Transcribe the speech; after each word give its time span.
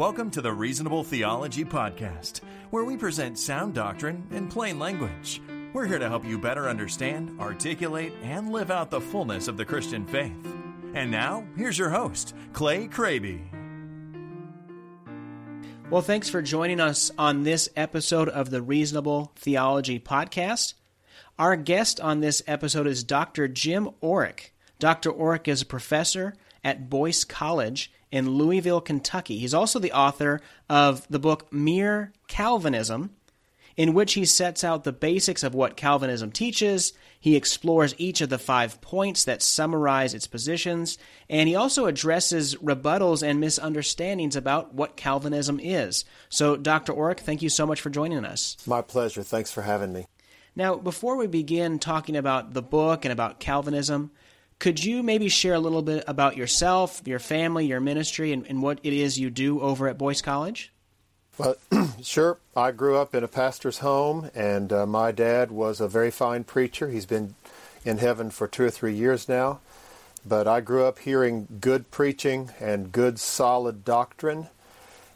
Welcome 0.00 0.30
to 0.30 0.40
the 0.40 0.54
Reasonable 0.54 1.04
Theology 1.04 1.62
Podcast, 1.62 2.40
where 2.70 2.84
we 2.84 2.96
present 2.96 3.38
sound 3.38 3.74
doctrine 3.74 4.26
in 4.30 4.48
plain 4.48 4.78
language. 4.78 5.42
We're 5.74 5.84
here 5.84 5.98
to 5.98 6.08
help 6.08 6.24
you 6.24 6.38
better 6.38 6.70
understand, 6.70 7.38
articulate, 7.38 8.14
and 8.22 8.50
live 8.50 8.70
out 8.70 8.90
the 8.90 9.02
fullness 9.02 9.46
of 9.46 9.58
the 9.58 9.64
Christian 9.66 10.06
faith. 10.06 10.56
And 10.94 11.10
now, 11.10 11.46
here's 11.54 11.76
your 11.76 11.90
host, 11.90 12.34
Clay 12.54 12.86
Kraby. 12.86 13.42
Well, 15.90 16.00
thanks 16.00 16.30
for 16.30 16.40
joining 16.40 16.80
us 16.80 17.10
on 17.18 17.42
this 17.42 17.68
episode 17.76 18.30
of 18.30 18.48
the 18.48 18.62
Reasonable 18.62 19.32
Theology 19.36 20.00
Podcast. 20.00 20.72
Our 21.38 21.56
guest 21.56 22.00
on 22.00 22.20
this 22.20 22.42
episode 22.46 22.86
is 22.86 23.04
Dr. 23.04 23.48
Jim 23.48 23.90
Orrick. 24.02 24.52
Dr. 24.78 25.12
Orrick 25.12 25.46
is 25.46 25.60
a 25.60 25.66
professor 25.66 26.32
at 26.64 26.88
Boyce 26.88 27.22
College 27.22 27.92
in 28.12 28.30
Louisville, 28.30 28.80
Kentucky. 28.80 29.38
He's 29.38 29.54
also 29.54 29.78
the 29.78 29.92
author 29.92 30.40
of 30.68 31.06
the 31.08 31.18
book 31.18 31.52
Mere 31.52 32.12
Calvinism, 32.28 33.10
in 33.76 33.94
which 33.94 34.14
he 34.14 34.24
sets 34.24 34.64
out 34.64 34.84
the 34.84 34.92
basics 34.92 35.42
of 35.42 35.54
what 35.54 35.76
Calvinism 35.76 36.32
teaches. 36.32 36.92
He 37.18 37.36
explores 37.36 37.94
each 37.98 38.20
of 38.20 38.28
the 38.28 38.38
five 38.38 38.80
points 38.80 39.24
that 39.24 39.42
summarize 39.42 40.12
its 40.12 40.26
positions, 40.26 40.98
and 41.28 41.48
he 41.48 41.54
also 41.54 41.86
addresses 41.86 42.56
rebuttals 42.56 43.22
and 43.22 43.40
misunderstandings 43.40 44.36
about 44.36 44.74
what 44.74 44.96
Calvinism 44.96 45.60
is. 45.60 46.04
So, 46.28 46.56
Dr. 46.56 46.92
Orrick, 46.92 47.20
thank 47.20 47.42
you 47.42 47.48
so 47.48 47.66
much 47.66 47.80
for 47.80 47.90
joining 47.90 48.24
us. 48.24 48.56
My 48.66 48.82
pleasure. 48.82 49.22
Thanks 49.22 49.52
for 49.52 49.62
having 49.62 49.92
me. 49.92 50.06
Now, 50.56 50.74
before 50.74 51.16
we 51.16 51.26
begin 51.26 51.78
talking 51.78 52.16
about 52.16 52.54
the 52.54 52.62
book 52.62 53.04
and 53.04 53.12
about 53.12 53.38
Calvinism, 53.38 54.10
could 54.60 54.84
you 54.84 55.02
maybe 55.02 55.28
share 55.28 55.54
a 55.54 55.58
little 55.58 55.82
bit 55.82 56.04
about 56.06 56.36
yourself, 56.36 57.00
your 57.06 57.18
family, 57.18 57.66
your 57.66 57.80
ministry, 57.80 58.30
and, 58.32 58.46
and 58.46 58.62
what 58.62 58.78
it 58.84 58.92
is 58.92 59.18
you 59.18 59.30
do 59.30 59.60
over 59.60 59.88
at 59.88 59.98
Boyce 59.98 60.20
College? 60.20 60.70
Well, 61.38 61.56
sure. 62.02 62.38
I 62.54 62.70
grew 62.70 62.98
up 62.98 63.14
in 63.14 63.24
a 63.24 63.28
pastor's 63.28 63.78
home, 63.78 64.30
and 64.34 64.70
uh, 64.70 64.84
my 64.84 65.12
dad 65.12 65.50
was 65.50 65.80
a 65.80 65.88
very 65.88 66.10
fine 66.10 66.44
preacher. 66.44 66.90
He's 66.90 67.06
been 67.06 67.34
in 67.86 67.98
heaven 67.98 68.30
for 68.30 68.46
two 68.46 68.64
or 68.64 68.70
three 68.70 68.94
years 68.94 69.28
now. 69.28 69.60
But 70.26 70.46
I 70.46 70.60
grew 70.60 70.84
up 70.84 70.98
hearing 70.98 71.48
good 71.62 71.90
preaching 71.90 72.50
and 72.60 72.92
good 72.92 73.18
solid 73.18 73.86
doctrine. 73.86 74.48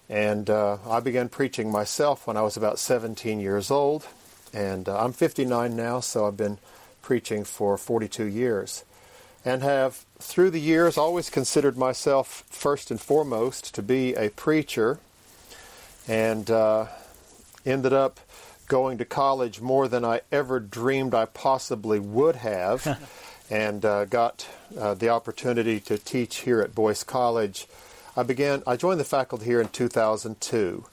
And 0.08 0.48
uh, 0.48 0.78
I 0.88 1.00
began 1.00 1.28
preaching 1.28 1.70
myself 1.70 2.26
when 2.26 2.38
I 2.38 2.42
was 2.42 2.56
about 2.56 2.78
17 2.78 3.38
years 3.38 3.70
old. 3.70 4.06
And 4.54 4.88
uh, 4.88 5.04
I'm 5.04 5.12
59 5.12 5.76
now, 5.76 6.00
so 6.00 6.26
I've 6.26 6.38
been 6.38 6.56
preaching 7.02 7.44
for 7.44 7.76
42 7.76 8.24
years 8.24 8.84
and 9.44 9.62
have, 9.62 10.04
through 10.18 10.50
the 10.50 10.60
years, 10.60 10.96
always 10.96 11.30
considered 11.30 11.76
myself 11.76 12.44
first 12.48 12.90
and 12.90 13.00
foremost 13.00 13.74
to 13.74 13.82
be 13.82 14.14
a 14.14 14.30
preacher, 14.30 14.98
and 16.08 16.50
uh, 16.50 16.86
ended 17.66 17.92
up 17.92 18.20
going 18.66 18.98
to 18.98 19.04
college 19.04 19.60
more 19.60 19.88
than 19.88 20.04
I 20.04 20.22
ever 20.32 20.58
dreamed 20.60 21.14
I 21.14 21.26
possibly 21.26 21.98
would 21.98 22.36
have, 22.36 22.98
and 23.50 23.84
uh, 23.84 24.06
got 24.06 24.48
uh, 24.78 24.94
the 24.94 25.10
opportunity 25.10 25.80
to 25.80 25.98
teach 25.98 26.38
here 26.38 26.60
at 26.60 26.74
Boyce 26.74 27.04
College. 27.04 27.66
I 28.16 28.22
began. 28.22 28.62
I 28.66 28.76
joined 28.76 29.00
the 29.00 29.04
faculty 29.04 29.44
here 29.44 29.60
in 29.60 29.68
2002, 29.68 30.84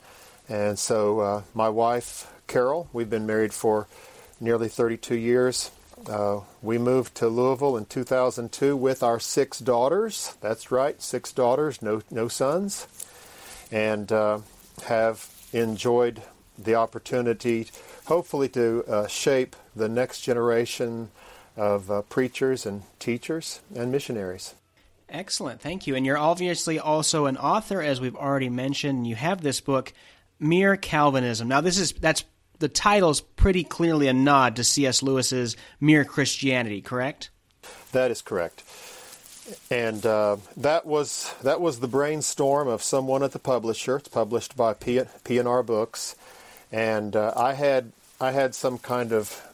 and 0.50 0.78
so 0.78 1.20
uh, 1.20 1.42
my 1.54 1.70
wife 1.70 2.28
Carol, 2.52 2.90
we've 2.92 3.10
been 3.10 3.26
married 3.26 3.54
for 3.54 3.88
nearly 4.42 4.68
32 4.68 5.16
years. 5.16 5.72
Uh, 6.10 6.42
we 6.62 6.78
moved 6.78 7.16
to 7.16 7.28
Louisville 7.28 7.78
in 7.78 7.86
2002 7.86 8.76
with 8.76 9.04
our 9.04 9.20
six 9.20 9.60
daughters. 9.60 10.36
That's 10.42 10.72
right, 10.72 11.02
six 11.02 11.32
daughters, 11.32 11.82
no 11.82 12.02
no 12.10 12.28
sons, 12.28 12.88
and 13.72 14.12
uh, 14.12 14.40
have 14.86 15.30
enjoyed 15.54 16.22
the 16.58 16.76
opportunity, 16.76 17.68
hopefully, 18.06 18.50
to 18.50 18.84
uh, 18.88 19.08
shape 19.08 19.56
the 19.76 19.90
next 19.90 20.22
generation 20.22 21.10
of 21.56 21.92
uh, 21.92 22.02
preachers 22.04 22.66
and 22.66 22.84
teachers 23.00 23.62
and 23.76 23.92
missionaries. 23.92 24.56
Excellent, 25.10 25.62
thank 25.62 25.88
you. 25.88 25.96
And 25.96 26.06
you're 26.06 26.18
obviously 26.18 26.80
also 26.80 27.26
an 27.26 27.38
author, 27.38 27.82
as 27.82 28.00
we've 28.00 28.16
already 28.16 28.50
mentioned. 28.50 29.08
You 29.08 29.16
have 29.16 29.42
this 29.42 29.60
book, 29.60 29.92
Mere 30.40 30.78
Calvinism. 30.78 31.48
Now, 31.50 31.62
this 31.62 31.78
is 31.78 31.92
that's 31.92 32.24
the 32.62 32.70
title's 32.70 33.20
pretty 33.20 33.64
clearly 33.64 34.08
a 34.08 34.14
nod 34.14 34.56
to 34.56 34.64
C.S. 34.64 35.04
Lewis's 35.04 35.58
Mere 35.82 36.06
Christianity, 36.06 36.82
correct? 36.82 37.30
That 37.92 38.12
is 38.12 38.22
correct. 38.22 38.64
And 39.70 40.06
uh, 40.06 40.38
that 40.56 40.86
was 40.86 41.34
that 41.42 41.60
was 41.60 41.80
the 41.80 41.88
brainstorm 41.88 42.70
of 42.70 42.82
someone 42.82 43.24
at 43.24 43.34
the 43.34 43.40
publisher. 43.40 43.98
It's 43.98 44.08
published 44.08 44.56
by 44.56 44.74
P 44.74 45.00
and 45.00 45.48
R 45.48 45.64
Books, 45.64 46.16
and 46.72 47.16
uh, 47.16 47.34
I 47.36 47.54
had 47.54 47.92
I 48.22 48.32
had 48.32 48.56
some 48.56 48.78
kind 48.78 49.12
of 49.12 49.46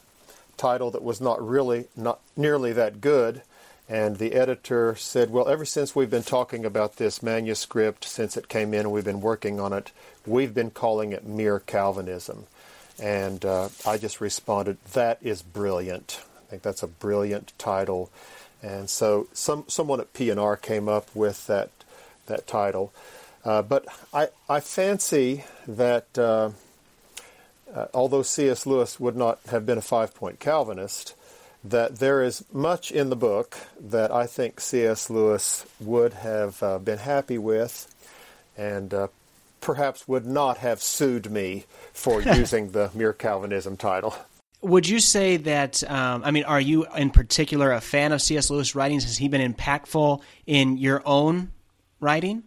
title 0.56 0.90
that 0.92 1.02
was 1.02 1.20
not 1.20 1.44
really 1.44 1.86
not 1.96 2.20
nearly 2.36 2.72
that 2.74 3.00
good. 3.00 3.42
And 3.88 4.18
the 4.18 4.34
editor 4.34 4.94
said, 4.94 5.30
"Well, 5.30 5.48
ever 5.48 5.64
since 5.64 5.96
we've 5.96 6.10
been 6.10 6.22
talking 6.22 6.64
about 6.64 6.96
this 6.96 7.22
manuscript, 7.22 8.04
since 8.04 8.36
it 8.36 8.48
came 8.48 8.74
in, 8.74 8.80
and 8.80 8.92
we've 8.92 9.04
been 9.04 9.22
working 9.22 9.58
on 9.58 9.72
it, 9.72 9.90
we've 10.26 10.54
been 10.54 10.70
calling 10.70 11.12
it 11.12 11.26
Mere 11.26 11.58
Calvinism." 11.58 12.46
And 13.00 13.44
uh, 13.44 13.68
I 13.86 13.98
just 13.98 14.20
responded, 14.20 14.78
"That 14.92 15.18
is 15.22 15.42
brilliant. 15.42 16.20
I 16.38 16.50
think 16.50 16.62
that's 16.62 16.82
a 16.82 16.88
brilliant 16.88 17.52
title." 17.58 18.10
And 18.62 18.90
so, 18.90 19.28
some 19.32 19.64
someone 19.68 20.00
at 20.00 20.12
P&R 20.12 20.56
came 20.56 20.88
up 20.88 21.14
with 21.14 21.46
that 21.46 21.70
that 22.26 22.46
title. 22.46 22.92
Uh, 23.44 23.62
but 23.62 23.86
I 24.12 24.28
I 24.48 24.60
fancy 24.60 25.44
that 25.66 26.18
uh, 26.18 26.50
uh 27.72 27.86
although 27.94 28.22
C.S. 28.22 28.66
Lewis 28.66 28.98
would 28.98 29.16
not 29.16 29.38
have 29.50 29.64
been 29.64 29.78
a 29.78 29.82
five 29.82 30.14
point 30.14 30.40
Calvinist, 30.40 31.14
that 31.62 31.96
there 31.96 32.22
is 32.22 32.44
much 32.52 32.90
in 32.90 33.10
the 33.10 33.16
book 33.16 33.56
that 33.80 34.10
I 34.10 34.26
think 34.26 34.60
C.S. 34.60 35.10
Lewis 35.10 35.66
would 35.80 36.14
have 36.14 36.62
uh, 36.62 36.78
been 36.78 36.98
happy 36.98 37.38
with, 37.38 37.92
and 38.56 38.92
uh, 38.94 39.08
perhaps 39.60 40.06
would 40.08 40.26
not 40.26 40.58
have 40.58 40.82
sued 40.82 41.30
me 41.30 41.64
for 41.92 42.22
using 42.34 42.72
the 42.72 42.90
Mere 42.94 43.12
Calvinism 43.12 43.76
title. 43.76 44.14
Would 44.60 44.88
you 44.88 44.98
say 44.98 45.36
that? 45.36 45.88
Um, 45.88 46.22
I 46.24 46.32
mean, 46.32 46.44
are 46.44 46.60
you 46.60 46.84
in 46.96 47.10
particular 47.10 47.72
a 47.72 47.80
fan 47.80 48.12
of 48.12 48.20
C.S. 48.20 48.50
Lewis' 48.50 48.74
writings? 48.74 49.04
Has 49.04 49.16
he 49.16 49.28
been 49.28 49.54
impactful 49.54 50.20
in 50.46 50.76
your 50.78 51.00
own 51.06 51.52
writing? 52.00 52.42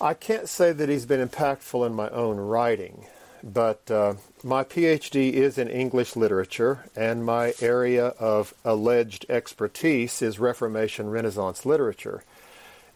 I 0.00 0.14
can't 0.14 0.48
say 0.48 0.72
that 0.72 0.88
he's 0.88 1.06
been 1.06 1.26
impactful 1.26 1.86
in 1.86 1.94
my 1.94 2.08
own 2.10 2.36
writing, 2.36 3.06
but 3.42 3.90
uh, 3.90 4.14
my 4.44 4.64
PhD 4.64 5.32
is 5.32 5.58
in 5.58 5.68
English 5.68 6.14
literature, 6.14 6.84
and 6.94 7.24
my 7.24 7.54
area 7.60 8.06
of 8.18 8.54
alleged 8.64 9.26
expertise 9.28 10.22
is 10.22 10.38
Reformation 10.38 11.10
Renaissance 11.10 11.66
literature, 11.66 12.22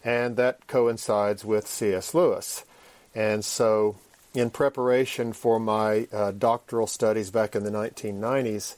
and 0.05 0.37
that 0.37 0.67
coincides 0.69 1.45
with 1.45 1.67
C.S. 1.67 2.15
Lewis. 2.15 2.65
And 3.15 3.45
so, 3.45 3.97
in 4.35 4.51
preparation 4.51 5.33
for 5.33 5.61
my 5.61 6.09
uh, 6.13 6.33
doctoral 6.33 6.87
studies 6.87 7.31
back 7.31 7.55
in 7.55 7.65
the 7.65 7.71
1990s, 7.71 8.77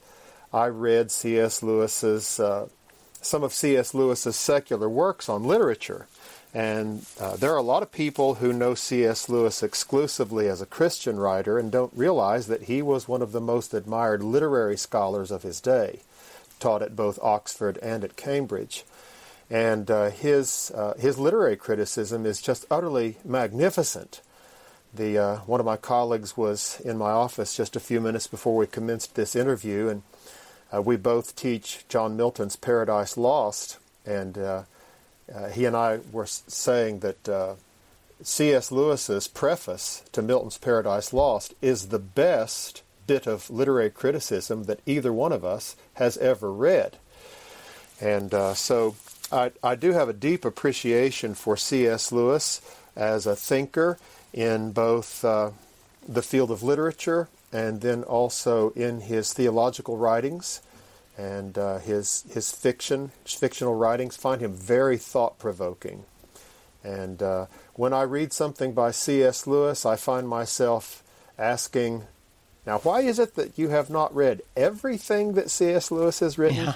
I 0.53 0.67
read 0.67 1.11
C.S. 1.11 1.62
Lewis's 1.62 2.41
uh, 2.41 2.69
some 3.25 3.43
of 3.43 3.53
C.S. 3.53 3.95
Lewis's 3.95 4.37
secular 4.37 4.89
works 4.89 5.28
on 5.28 5.45
literature. 5.45 6.06
And 6.53 7.05
uh, 7.19 7.37
there 7.37 7.53
are 7.53 7.59
a 7.59 7.62
lot 7.62 7.83
of 7.83 7.91
people 7.91 8.37
who 8.37 8.53
know 8.53 8.75
C.S. 8.75 9.28
Lewis 9.28 9.62
exclusively 9.62 10.47
as 10.47 10.61
a 10.61 10.66
Christian 10.66 11.19
writer 11.19 11.59
and 11.59 11.72
don't 11.72 11.93
realize 11.97 12.47
that 12.47 12.65
he 12.65 12.81
was 12.81 13.09
one 13.09 13.22
of 13.22 13.33
the 13.33 13.41
most 13.41 13.75
admired 13.75 14.22
literary 14.22 14.77
scholars 14.77 15.33
of 15.33 15.43
his 15.43 15.61
day, 15.61 16.01
taught 16.61 16.83
at 16.83 16.95
both 16.95 17.19
Oxford 17.21 17.78
and 17.78 18.05
at 18.05 18.16
Cambridge. 18.16 18.84
And 19.51 19.91
uh, 19.91 20.10
his, 20.10 20.71
uh, 20.75 20.95
his 20.95 21.19
literary 21.19 21.57
criticism 21.57 22.25
is 22.25 22.41
just 22.41 22.66
utterly 22.71 23.19
magnificent. 23.25 24.21
The, 24.95 25.19
uh, 25.19 25.37
one 25.39 25.59
of 25.59 25.67
my 25.67 25.77
colleagues 25.77 26.37
was 26.37 26.81
in 26.85 26.97
my 26.97 27.11
office 27.11 27.57
just 27.57 27.75
a 27.75 27.81
few 27.81 28.01
minutes 28.01 28.27
before 28.27 28.57
we 28.57 28.67
commenced 28.67 29.17
this 29.17 29.35
interview, 29.35 29.89
and 29.89 30.03
uh, 30.73 30.83
we 30.83 30.97
both 30.97 31.35
teach 31.35 31.85
John 31.89 32.17
Milton's 32.17 32.57
Paradise 32.57 33.17
Lost. 33.17 33.79
And 34.07 34.39
uh, 34.39 34.63
uh, 35.35 35.49
he 35.49 35.65
and 35.65 35.75
I 35.77 35.99
were 36.13 36.27
saying 36.27 37.01
that 37.01 37.57
C.S. 38.23 38.71
Lewis's 38.71 39.29
preface 39.29 40.03
to 40.13 40.23
Milton's 40.23 40.59
Paradise 40.59 41.13
Lost 41.13 41.55
is 41.61 41.89
the 41.89 41.99
best 41.99 42.83
bit 43.07 43.27
of 43.27 43.51
literary 43.51 43.91
criticism 43.91 44.65
that 44.65 44.81
either 44.87 45.13
one 45.13 45.33
of 45.33 45.45
us 45.45 45.77
has 45.95 46.17
ever 46.19 46.53
read. 46.53 46.97
And 48.01 48.33
uh, 48.33 48.55
so 48.55 48.97
I, 49.31 49.53
I 49.63 49.75
do 49.75 49.93
have 49.93 50.09
a 50.09 50.15
deep 50.15 50.45
appreciation 50.45 51.35
for 51.35 51.57
C.S. 51.57 52.13
Lewis 52.13 52.61
as 52.97 53.27
a 53.27 53.37
thinker 53.37 53.99
in 54.34 54.72
both 54.72 55.25
uh, 55.25 55.53
the 56.07 56.22
field 56.22 56.51
of 56.51 56.63
literature 56.63 57.28
and 57.53 57.81
then 57.81 58.03
also 58.03 58.71
in 58.71 59.01
his 59.01 59.33
theological 59.33 59.97
writings 59.97 60.60
and 61.16 61.57
uh, 61.57 61.78
his 61.78 62.25
his 62.33 62.51
fiction, 62.51 63.13
his 63.22 63.34
fictional 63.34 63.77
writings. 63.77 64.16
Find 64.16 64.41
him 64.41 64.53
very 64.53 64.98
thought 64.98 65.39
provoking, 65.39 66.04
And 66.83 67.22
uh, 67.22 67.47
when 67.75 67.92
I 67.92 68.03
read 68.03 68.33
something 68.33 68.72
by 68.72 68.91
C.S. 68.91 69.47
Lewis, 69.47 69.86
I 69.86 69.95
find 69.95 70.28
myself 70.28 71.04
asking, 71.39 72.03
now, 72.66 72.78
why 72.78 73.03
is 73.03 73.21
it 73.21 73.36
that 73.36 73.57
you 73.57 73.69
have 73.69 73.91
not 73.91 74.13
read 74.13 74.42
everything 74.57 75.34
that 75.34 75.51
C.S. 75.51 75.92
Lewis 75.92 76.19
has 76.19 76.36
written? 76.36 76.65
Yeah, 76.65 76.75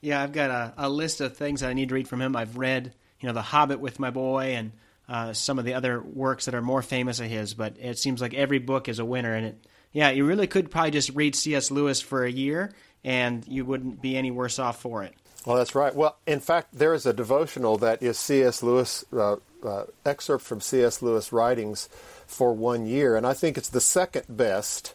yeah 0.00 0.22
I've 0.22 0.32
got 0.32 0.50
a, 0.50 0.72
a 0.78 0.88
list 0.88 1.20
of 1.20 1.36
things 1.36 1.62
I 1.62 1.74
need 1.74 1.90
to 1.90 1.94
read 1.94 2.08
from 2.08 2.22
him. 2.22 2.34
I've 2.34 2.56
read, 2.56 2.94
you 3.20 3.26
know, 3.26 3.34
The 3.34 3.42
Hobbit 3.42 3.80
with 3.80 4.00
my 4.00 4.10
boy 4.10 4.54
and 4.54 4.72
uh, 5.12 5.34
some 5.34 5.58
of 5.58 5.66
the 5.66 5.74
other 5.74 6.00
works 6.00 6.46
that 6.46 6.54
are 6.54 6.62
more 6.62 6.80
famous 6.80 7.20
of 7.20 7.26
his, 7.26 7.52
but 7.52 7.76
it 7.78 7.98
seems 7.98 8.22
like 8.22 8.32
every 8.32 8.58
book 8.58 8.88
is 8.88 8.98
a 8.98 9.04
winner. 9.04 9.34
And 9.34 9.46
it, 9.48 9.66
yeah, 9.92 10.08
you 10.08 10.24
really 10.24 10.46
could 10.46 10.70
probably 10.70 10.90
just 10.90 11.10
read 11.10 11.34
C.S. 11.36 11.70
Lewis 11.70 12.00
for 12.00 12.24
a 12.24 12.32
year 12.32 12.72
and 13.04 13.46
you 13.46 13.66
wouldn't 13.66 14.00
be 14.00 14.16
any 14.16 14.30
worse 14.30 14.58
off 14.58 14.80
for 14.80 15.02
it. 15.02 15.14
Well, 15.44 15.56
that's 15.56 15.74
right. 15.74 15.94
Well, 15.94 16.16
in 16.26 16.40
fact, 16.40 16.68
there 16.72 16.94
is 16.94 17.04
a 17.04 17.12
devotional 17.12 17.76
that 17.78 18.02
is 18.02 18.18
C.S. 18.18 18.62
Lewis, 18.62 19.04
uh, 19.12 19.36
uh, 19.62 19.84
excerpt 20.06 20.44
from 20.44 20.62
C.S. 20.62 21.02
Lewis 21.02 21.30
writings 21.30 21.90
for 22.26 22.54
one 22.54 22.86
year, 22.86 23.14
and 23.14 23.26
I 23.26 23.34
think 23.34 23.58
it's 23.58 23.68
the 23.68 23.80
second 23.82 24.24
best 24.30 24.94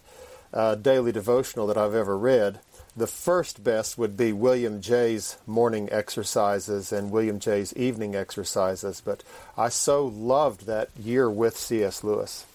uh, 0.51 0.73
daily 0.73 1.11
devotional 1.11 1.67
that 1.67 1.77
I've 1.77 1.93
ever 1.93 2.17
read. 2.17 2.59
The 2.97 3.05
first 3.05 3.63
best 3.63 3.99
would 3.99 4.17
be 4.17 4.33
William 4.33 4.81
Jay's 4.81 5.37
morning 5.45 5.87
exercises 5.91 6.91
and 6.91 7.11
William 7.11 7.37
Jay's 7.37 7.71
evening 7.75 8.15
exercises, 8.15 9.03
but 9.05 9.21
I 9.55 9.69
so 9.69 10.07
loved 10.07 10.65
that 10.65 10.89
year 10.97 11.29
with 11.29 11.55
C.S. 11.55 12.03
Lewis. 12.03 12.47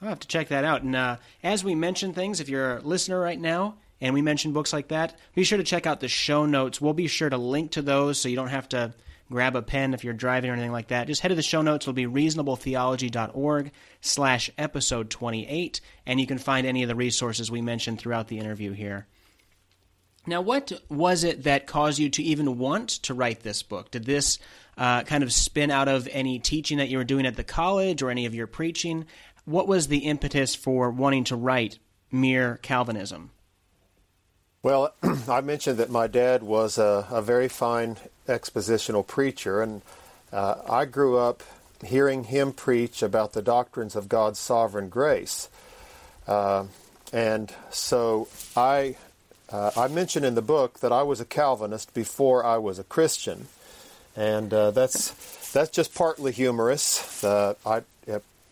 I'll 0.00 0.08
have 0.08 0.20
to 0.20 0.28
check 0.28 0.48
that 0.48 0.64
out. 0.64 0.80
And 0.80 0.96
uh, 0.96 1.18
as 1.42 1.62
we 1.62 1.74
mention 1.74 2.14
things, 2.14 2.40
if 2.40 2.48
you're 2.48 2.78
a 2.78 2.80
listener 2.80 3.20
right 3.20 3.38
now 3.38 3.74
and 4.00 4.14
we 4.14 4.22
mention 4.22 4.54
books 4.54 4.72
like 4.72 4.88
that, 4.88 5.18
be 5.34 5.44
sure 5.44 5.58
to 5.58 5.64
check 5.64 5.86
out 5.86 6.00
the 6.00 6.08
show 6.08 6.46
notes. 6.46 6.80
We'll 6.80 6.94
be 6.94 7.06
sure 7.06 7.28
to 7.28 7.36
link 7.36 7.72
to 7.72 7.82
those 7.82 8.18
so 8.18 8.30
you 8.30 8.36
don't 8.36 8.48
have 8.48 8.70
to 8.70 8.94
grab 9.30 9.54
a 9.54 9.60
pen 9.60 9.92
if 9.92 10.02
you're 10.02 10.14
driving 10.14 10.48
or 10.48 10.54
anything 10.54 10.72
like 10.72 10.88
that. 10.88 11.08
Just 11.08 11.20
head 11.20 11.28
to 11.28 11.34
the 11.34 11.42
show 11.42 11.60
notes. 11.60 11.84
It'll 11.84 11.92
be 11.92 12.06
reasonabletheology.org 12.06 13.70
slash 14.00 14.50
episode 14.56 15.10
28, 15.10 15.82
and 16.06 16.18
you 16.18 16.26
can 16.26 16.38
find 16.38 16.66
any 16.66 16.82
of 16.82 16.88
the 16.88 16.94
resources 16.94 17.50
we 17.50 17.60
mentioned 17.60 17.98
throughout 17.98 18.28
the 18.28 18.38
interview 18.38 18.72
here. 18.72 19.06
Now, 20.26 20.40
what 20.40 20.72
was 20.88 21.24
it 21.24 21.44
that 21.44 21.66
caused 21.66 21.98
you 21.98 22.08
to 22.10 22.22
even 22.22 22.58
want 22.58 22.88
to 22.88 23.14
write 23.14 23.40
this 23.40 23.62
book? 23.62 23.90
Did 23.90 24.04
this 24.04 24.38
uh, 24.78 25.02
kind 25.02 25.22
of 25.22 25.32
spin 25.32 25.70
out 25.70 25.88
of 25.88 26.08
any 26.10 26.38
teaching 26.38 26.78
that 26.78 26.88
you 26.88 26.98
were 26.98 27.04
doing 27.04 27.26
at 27.26 27.36
the 27.36 27.44
college 27.44 28.02
or 28.02 28.10
any 28.10 28.26
of 28.26 28.34
your 28.34 28.46
preaching? 28.46 29.06
What 29.44 29.68
was 29.68 29.88
the 29.88 29.98
impetus 29.98 30.54
for 30.54 30.90
wanting 30.90 31.24
to 31.24 31.36
write 31.36 31.78
Mere 32.10 32.58
Calvinism? 32.62 33.30
Well, 34.62 34.94
I 35.28 35.42
mentioned 35.42 35.78
that 35.78 35.90
my 35.90 36.06
dad 36.06 36.42
was 36.42 36.78
a, 36.78 37.06
a 37.10 37.20
very 37.20 37.48
fine 37.48 37.98
expositional 38.26 39.06
preacher, 39.06 39.60
and 39.60 39.82
uh, 40.32 40.54
I 40.66 40.86
grew 40.86 41.18
up 41.18 41.42
hearing 41.84 42.24
him 42.24 42.52
preach 42.52 43.02
about 43.02 43.34
the 43.34 43.42
doctrines 43.42 43.94
of 43.94 44.08
God's 44.08 44.38
sovereign 44.38 44.88
grace. 44.88 45.50
Uh, 46.26 46.64
and 47.12 47.54
so 47.70 48.28
I, 48.56 48.96
uh, 49.54 49.70
I 49.76 49.88
mentioned 49.88 50.26
in 50.26 50.34
the 50.34 50.42
book 50.42 50.80
that 50.80 50.92
I 50.92 51.04
was 51.04 51.20
a 51.20 51.24
Calvinist 51.24 51.94
before 51.94 52.44
I 52.44 52.58
was 52.58 52.78
a 52.78 52.84
Christian, 52.84 53.46
and 54.16 54.52
uh, 54.52 54.72
that's 54.72 55.52
that's 55.52 55.70
just 55.70 55.94
partly 55.94 56.32
humorous. 56.32 57.22
Uh, 57.22 57.54
I, 57.64 57.82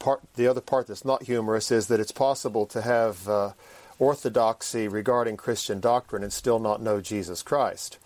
part, 0.03 0.21
the 0.37 0.47
other 0.47 0.61
part 0.61 0.87
that's 0.87 1.05
not 1.05 1.23
humorous 1.23 1.71
is 1.71 1.87
that 1.87 2.01
it's 2.01 2.13
possible 2.13 2.67
to 2.67 2.83
have 2.83 3.29
uh, 3.29 3.53
orthodoxy 3.99 4.89
regarding 4.89 5.37
Christian 5.37 5.81
doctrine 5.81 6.23
and 6.23 6.33
still 6.33 6.59
not 6.59 6.83
know 6.83 7.01
Jesus 7.01 7.43
Christ. 7.43 7.99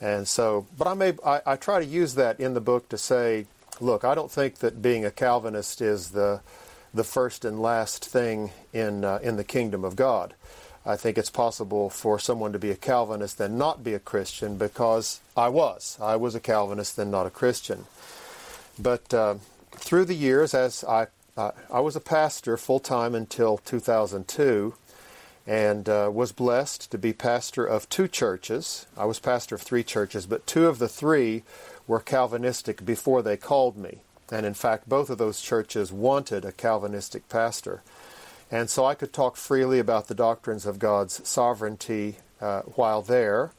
And 0.00 0.26
so, 0.26 0.66
but 0.76 0.86
I, 0.86 0.94
may, 0.94 1.14
I, 1.24 1.40
I 1.46 1.56
try 1.56 1.78
to 1.78 1.86
use 1.86 2.14
that 2.16 2.40
in 2.40 2.54
the 2.54 2.60
book 2.60 2.88
to 2.90 2.98
say, 2.98 3.46
look, 3.80 4.04
I 4.04 4.14
don't 4.14 4.30
think 4.30 4.56
that 4.56 4.82
being 4.82 5.04
a 5.04 5.10
Calvinist 5.10 5.80
is 5.80 6.10
the, 6.10 6.40
the 6.92 7.04
first 7.04 7.44
and 7.44 7.60
last 7.60 8.04
thing 8.04 8.50
in, 8.72 9.04
uh, 9.04 9.18
in 9.22 9.36
the 9.36 9.44
kingdom 9.44 9.84
of 9.84 9.96
God. 9.96 10.34
I 10.86 10.96
think 10.96 11.16
it's 11.16 11.30
possible 11.30 11.88
for 11.88 12.18
someone 12.18 12.52
to 12.52 12.58
be 12.58 12.70
a 12.70 12.76
Calvinist 12.76 13.40
and 13.40 13.56
not 13.56 13.82
be 13.82 13.94
a 13.94 13.98
Christian 13.98 14.58
because 14.58 15.20
I 15.36 15.48
was. 15.48 15.98
I 16.00 16.16
was 16.16 16.34
a 16.34 16.40
Calvinist 16.40 16.98
and 16.98 17.10
not 17.10 17.26
a 17.26 17.30
Christian. 17.30 17.86
But 18.78 19.14
uh, 19.14 19.36
through 19.72 20.04
the 20.04 20.14
years, 20.14 20.52
as 20.52 20.84
I, 20.84 21.06
uh, 21.36 21.52
I 21.72 21.80
was 21.80 21.96
a 21.96 22.00
pastor 22.00 22.56
full 22.56 22.80
time 22.80 23.14
until 23.14 23.58
2002, 23.58 24.74
and 25.46 25.88
uh, 25.88 26.10
was 26.12 26.32
blessed 26.32 26.90
to 26.90 26.98
be 26.98 27.12
pastor 27.12 27.64
of 27.64 27.88
two 27.88 28.08
churches. 28.08 28.86
I 28.96 29.04
was 29.04 29.18
pastor 29.18 29.54
of 29.54 29.62
three 29.62 29.84
churches, 29.84 30.26
but 30.26 30.46
two 30.46 30.66
of 30.66 30.78
the 30.78 30.88
three 30.88 31.42
were 31.86 32.00
Calvinistic 32.00 32.84
before 32.84 33.22
they 33.22 33.36
called 33.36 33.76
me. 33.76 33.98
And 34.30 34.46
in 34.46 34.54
fact, 34.54 34.88
both 34.88 35.10
of 35.10 35.18
those 35.18 35.42
churches 35.42 35.92
wanted 35.92 36.44
a 36.44 36.52
Calvinistic 36.52 37.28
pastor. 37.28 37.82
And 38.50 38.70
so 38.70 38.84
I 38.84 38.94
could 38.94 39.12
talk 39.12 39.36
freely 39.36 39.78
about 39.78 40.08
the 40.08 40.14
doctrines 40.14 40.66
of 40.66 40.78
God's 40.78 41.26
sovereignty 41.28 42.16
uh, 42.40 42.62
while 42.62 43.02
there. 43.02 43.52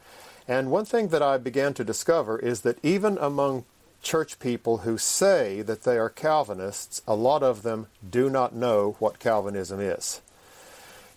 And 0.48 0.72
one 0.72 0.86
thing 0.86 1.10
that 1.10 1.22
I 1.22 1.38
began 1.38 1.74
to 1.74 1.84
discover 1.84 2.38
is 2.40 2.62
that 2.62 2.84
even 2.84 3.18
among 3.18 3.66
church 4.02 4.40
people 4.40 4.80
who 4.80 4.98
say 4.98 5.62
that 5.64 5.84
they 5.84 5.98
are 5.98 6.10
Calvinists, 6.10 7.02
a 7.08 7.16
lot 7.16 7.42
of 7.42 7.64
them 7.64 7.88
do 8.08 8.30
not 8.30 8.54
know 8.54 8.96
what 9.00 9.20
Calvinism 9.20 9.80
is 9.80 10.22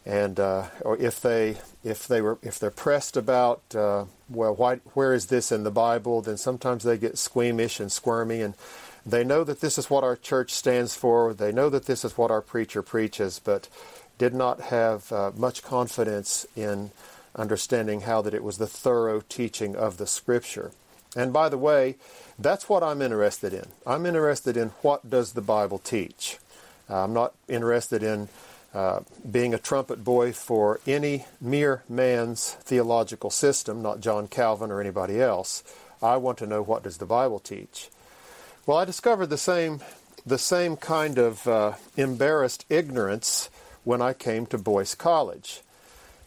and 0.09 0.41
uh, 0.41 0.65
or 0.81 0.97
if 0.97 1.21
they 1.21 1.59
if 1.85 2.09
they 2.09 2.21
were 2.21 2.39
if 2.43 2.59
they're 2.59 2.71
pressed 2.71 3.17
about 3.17 3.63
uh, 3.75 4.07
well 4.31 4.55
why, 4.55 4.77
where 4.95 5.13
is 5.13 5.27
this 5.27 5.53
in 5.53 5.63
the 5.65 5.71
Bible 5.71 6.23
then 6.23 6.39
sometimes 6.39 6.83
they 6.83 6.97
get 6.97 7.19
squeamish 7.19 7.79
and 7.79 7.93
squirmy 7.93 8.41
and 8.41 8.55
they 9.11 9.25
know 9.25 9.45
that 9.45 9.61
this 9.61 9.79
is 9.79 9.91
what 9.91 10.05
our 10.05 10.17
church 10.17 10.53
stands 10.53 10.95
for 10.95 11.33
they 11.35 11.53
know 11.53 11.69
that 11.69 11.87
this 11.87 12.05
is 12.05 12.17
what 12.17 12.31
our 12.31 12.43
preacher 12.43 12.83
preaches 12.83 13.41
but 13.43 13.69
did 14.19 14.35
not 14.35 14.61
have 14.61 15.13
uh, 15.13 15.31
much 15.37 15.63
confidence 15.63 16.47
in 16.57 16.91
understanding 17.37 18.03
how 18.03 18.21
that 18.21 18.35
it 18.35 18.43
was 18.43 18.59
the 18.59 18.67
thorough 18.67 19.21
teaching 19.29 19.77
of 19.77 19.97
the 19.97 20.07
scripture 20.07 20.73
and 21.17 21.33
by 21.33 21.49
the 21.49 21.59
way 21.59 21.97
that's 22.39 22.69
what 22.69 22.83
I'm 22.83 23.03
interested 23.03 23.53
in 23.53 23.67
I'm 23.87 24.07
interested 24.07 24.57
in 24.57 24.69
what 24.83 25.09
does 25.09 25.33
the 25.33 25.43
Bible 25.43 25.79
teach 25.79 26.39
I'm 26.89 27.13
not 27.13 27.35
interested 27.49 28.03
in 28.03 28.29
uh, 28.75 29.01
being 29.31 29.55
a 29.55 29.59
trumpet 29.59 30.05
boy 30.05 30.33
for 30.33 30.81
any 30.87 31.25
mere 31.41 31.83
man's 31.89 32.53
theological 32.53 33.31
system, 33.31 33.83
not 33.83 34.01
John 34.01 34.29
Calvin 34.29 34.71
or 34.71 34.81
anybody 34.81 35.21
else. 35.21 35.63
I 36.03 36.17
want 36.17 36.39
to 36.39 36.47
know 36.47 36.63
what 36.63 36.83
does 36.83 36.99
the 36.99 37.07
Bible 37.07 37.39
teach. 37.39 37.89
Well, 38.69 38.77
I 38.77 38.85
discovered 38.85 39.29
the 39.29 39.39
same 39.39 39.81
the 40.27 40.37
same 40.37 40.77
kind 40.77 41.17
of 41.17 41.49
uh, 41.49 41.73
embarrassed 41.97 42.67
ignorance 42.69 43.49
when 43.83 44.03
I 44.03 44.13
came 44.13 44.45
to 44.45 44.59
Boyce 44.59 44.95
College. 44.95 45.63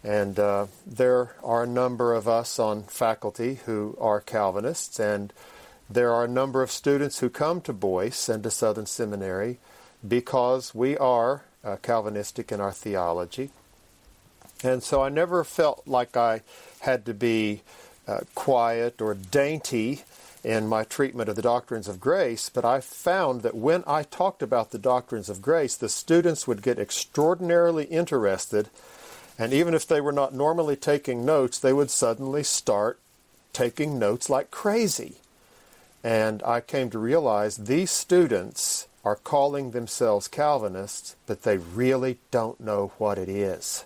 And 0.04 0.40
uh, 0.40 0.66
there 0.84 1.36
are 1.44 1.62
a 1.62 1.68
number 1.68 2.16
of 2.16 2.28
us 2.28 2.58
on 2.58 2.82
faculty 2.86 3.60
who 3.68 3.96
are 4.02 4.20
Calvinists, 4.20 5.00
and 5.00 5.32
there 5.88 6.12
are 6.12 6.26
a 6.26 6.28
number 6.28 6.64
of 6.64 6.72
students 6.72 7.20
who 7.20 7.30
come 7.30 7.62
to 7.62 7.74
Boyce 7.74 8.28
and 8.28 8.42
to 8.42 8.50
Southern 8.50 8.88
Seminary 8.88 9.60
because 10.08 10.74
we 10.74 10.98
are 10.98 11.44
uh, 11.64 11.76
Calvinistic 11.84 12.52
in 12.52 12.60
our 12.60 12.72
theology. 12.72 13.52
And 14.64 14.82
so 14.82 15.04
I 15.04 15.10
never 15.10 15.44
felt 15.44 15.84
like 15.86 16.18
I 16.18 16.42
had 16.80 17.06
to 17.06 17.14
be 17.14 17.62
uh, 18.08 18.22
quiet 18.34 19.00
or 19.00 19.14
dainty 19.14 20.06
in 20.44 20.68
my 20.68 20.84
treatment 20.84 21.30
of 21.30 21.36
the 21.36 21.42
doctrines 21.42 21.88
of 21.88 22.00
grace, 22.00 22.50
but 22.50 22.66
I 22.66 22.80
found 22.80 23.42
that 23.42 23.56
when 23.56 23.84
I 23.86 24.04
talked 24.04 24.42
about 24.42 24.72
the 24.72 24.80
doctrines 24.80 25.30
of 25.30 25.42
grace, 25.42 25.76
the 25.76 25.90
students 25.90 26.48
would 26.48 26.62
get 26.62 26.80
extraordinarily 26.80 27.86
interested, 27.86 28.70
and 29.38 29.54
even 29.54 29.74
if 29.74 29.88
they 29.88 30.02
were 30.02 30.12
not 30.12 30.34
normally 30.34 30.76
taking 30.76 31.26
notes, 31.26 31.60
they 31.60 31.74
would 31.74 31.92
suddenly 31.92 32.44
start 32.44 33.00
taking 33.54 34.00
notes 34.00 34.30
like 34.30 34.52
crazy. 34.52 35.18
And 36.04 36.42
I 36.44 36.62
came 36.62 36.90
to 36.90 37.00
realize 37.00 37.58
these 37.58 37.92
students 37.92 38.88
are 39.06 39.16
calling 39.16 39.72
themselves 39.72 40.28
Calvinists, 40.28 41.16
but 41.28 41.44
they 41.44 41.58
really 41.58 42.18
don't 42.32 42.60
know 42.60 42.92
what 42.98 43.18
it 43.18 43.30
is. 43.30 43.86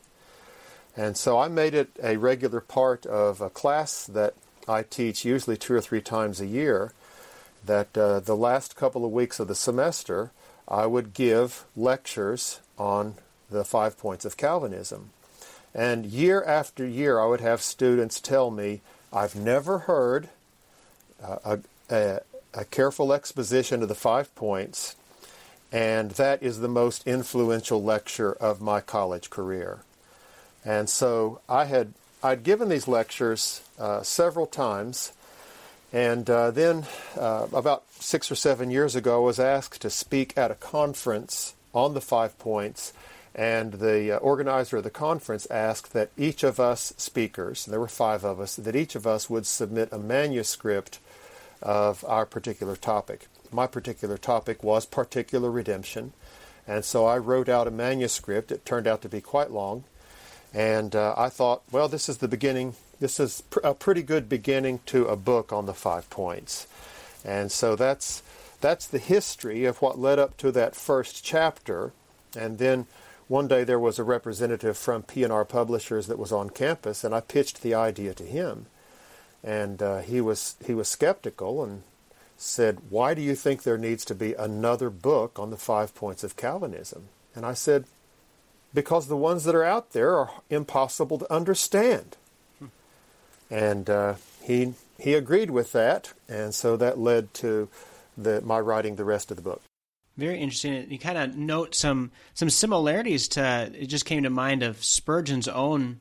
And 0.96 1.18
so 1.18 1.38
I 1.40 1.50
made 1.50 1.74
it 1.74 1.90
a 2.02 2.16
regular 2.18 2.62
part 2.62 3.06
of 3.06 3.42
a 3.42 3.50
class 3.50 4.06
that 4.06 4.34
I 4.68 4.84
teach 4.84 5.26
usually 5.26 5.58
two 5.58 5.74
or 5.74 5.82
three 5.82 6.02
times 6.02 6.42
a 6.42 6.46
year. 6.46 6.92
That 7.66 7.98
uh, 7.98 8.20
the 8.20 8.36
last 8.36 8.76
couple 8.76 9.06
of 9.06 9.12
weeks 9.12 9.40
of 9.40 9.48
the 9.48 9.56
semester, 9.56 10.32
I 10.68 10.86
would 10.86 11.14
give 11.14 11.66
lectures 11.76 12.60
on 12.78 13.16
the 13.50 13.66
five 13.66 13.98
points 13.98 14.24
of 14.24 14.38
Calvinism. 14.38 15.10
And 15.74 16.06
year 16.06 16.44
after 16.44 16.86
year, 16.86 17.20
I 17.20 17.26
would 17.26 17.42
have 17.42 17.62
students 17.62 18.22
tell 18.22 18.52
me, 18.52 18.82
I've 19.12 19.36
never 19.36 19.80
heard 19.80 20.30
uh, 21.24 21.38
a, 21.44 21.60
a, 21.90 22.20
a 22.54 22.66
careful 22.66 23.14
exposition 23.14 23.82
of 23.82 23.90
the 23.90 23.96
five 23.96 24.34
points 24.36 24.96
and 25.76 26.12
that 26.12 26.42
is 26.42 26.60
the 26.60 26.70
most 26.70 27.06
influential 27.06 27.84
lecture 27.84 28.32
of 28.32 28.62
my 28.62 28.80
college 28.80 29.30
career. 29.30 29.80
And 30.64 30.90
so 30.90 31.42
I 31.50 31.66
had 31.66 31.94
I'd 32.26 32.42
given 32.42 32.70
these 32.70 32.88
lectures 32.88 33.62
uh, 33.78 34.02
several 34.02 34.48
times, 34.48 35.14
And 35.96 36.30
uh, 36.30 36.52
then, 36.52 36.86
uh, 37.18 37.48
about 37.54 37.86
six 38.02 38.30
or 38.30 38.36
seven 38.36 38.70
years 38.70 38.98
ago, 38.98 39.16
I 39.16 39.26
was 39.26 39.40
asked 39.40 39.82
to 39.82 39.90
speak 39.90 40.38
at 40.38 40.52
a 40.52 40.56
conference 40.56 41.54
on 41.74 41.94
the 41.94 42.02
five 42.02 42.38
points. 42.38 42.92
And 43.34 43.74
the 43.74 44.14
uh, 44.14 44.18
organizer 44.18 44.76
of 44.76 44.84
the 44.84 44.90
conference 44.90 45.48
asked 45.50 45.94
that 45.94 46.10
each 46.18 46.44
of 46.44 46.60
us 46.60 46.94
speakers, 46.98 47.66
there 47.66 47.80
were 47.80 47.88
five 47.88 48.26
of 48.26 48.42
us, 48.42 48.58
that 48.58 48.76
each 48.76 48.96
of 48.96 49.08
us 49.08 49.30
would 49.30 49.46
submit 49.46 49.88
a 49.94 49.98
manuscript 49.98 51.00
of 51.62 52.04
our 52.06 52.26
particular 52.26 52.76
topic. 52.76 53.28
My 53.50 53.66
particular 53.66 54.18
topic 54.18 54.66
was 54.66 54.86
particular 54.86 55.50
redemption. 55.50 56.12
And 56.68 56.84
so 56.84 57.06
I 57.06 57.20
wrote 57.20 57.48
out 57.48 57.68
a 57.68 57.72
manuscript. 57.72 58.52
It 58.52 58.66
turned 58.66 58.88
out 58.88 59.02
to 59.04 59.10
be 59.10 59.22
quite 59.22 59.52
long. 59.52 59.86
And 60.56 60.96
uh, 60.96 61.14
I 61.18 61.28
thought, 61.28 61.64
well, 61.70 61.90
this 61.90 62.08
is 62.08 62.20
the 62.20 62.30
beginning. 62.30 62.76
This 63.02 63.20
is 63.20 63.42
pr- 63.42 63.60
a 63.62 63.74
pretty 63.74 64.02
good 64.02 64.30
beginning 64.30 64.80
to 64.86 65.06
a 65.06 65.18
book 65.18 65.52
on 65.52 65.66
the 65.66 65.74
five 65.74 66.10
points. 66.10 66.66
And 67.26 67.52
so 67.52 67.76
that's 67.76 68.24
that's 68.62 68.88
the 68.88 69.00
history 69.00 69.66
of 69.66 69.82
what 69.82 70.00
led 70.00 70.18
up 70.18 70.38
to 70.38 70.54
that 70.54 70.74
first 70.74 71.26
chapter. 71.26 71.92
And 72.38 72.58
then 72.58 72.88
one 73.28 73.50
day 73.50 73.66
there 73.66 73.80
was 73.80 74.00
a 74.00 74.06
representative 74.06 74.78
from 74.78 75.04
P&R 75.04 75.44
Publishers 75.44 76.08
that 76.08 76.18
was 76.18 76.32
on 76.32 76.50
campus, 76.52 77.04
and 77.04 77.14
I 77.14 77.20
pitched 77.20 77.62
the 77.62 77.74
idea 77.74 78.14
to 78.14 78.24
him. 78.24 78.68
And 79.44 79.84
uh, 79.84 80.00
he 80.00 80.22
was 80.22 80.56
he 80.66 80.74
was 80.74 80.88
skeptical 80.88 81.66
and 81.66 81.84
said, 82.38 82.80
"Why 82.90 83.14
do 83.14 83.22
you 83.22 83.36
think 83.36 83.64
there 83.64 83.78
needs 83.78 84.06
to 84.06 84.16
be 84.16 84.34
another 84.34 84.90
book 84.90 85.38
on 85.38 85.50
the 85.50 85.58
five 85.58 85.94
points 85.94 86.24
of 86.24 86.38
Calvinism?" 86.38 87.10
And 87.36 87.46
I 87.46 87.54
said, 87.54 87.84
"Because 88.76 89.08
the 89.08 89.18
ones 89.18 89.46
that 89.46 89.56
are 89.56 89.64
out 89.64 89.94
there 89.94 90.16
are 90.20 90.30
impossible 90.52 91.18
to 91.18 91.34
understand." 91.34 92.18
And 93.50 93.90
uh, 93.90 94.16
he 94.44 94.74
he 95.00 95.14
agreed 95.14 95.50
with 95.50 95.72
that, 95.72 96.14
and 96.30 96.54
so 96.54 96.78
that 96.78 97.00
led 97.00 97.34
to 97.36 97.70
the, 98.18 98.42
my 98.42 98.60
writing 98.60 98.96
the 98.96 99.06
rest 99.06 99.32
of 99.32 99.38
the 99.38 99.44
book. 99.44 99.62
Very 100.18 100.40
interesting. 100.40 100.90
You 100.90 100.98
kind 100.98 101.18
of 101.18 101.36
note 101.36 101.76
some 101.76 102.12
some 102.34 102.50
similarities 102.50 103.28
to. 103.30 103.72
It 103.74 103.88
just 103.88 104.06
came 104.06 104.24
to 104.24 104.30
mind 104.30 104.64
of 104.64 104.84
Spurgeon's 104.84 105.48
own 105.48 106.00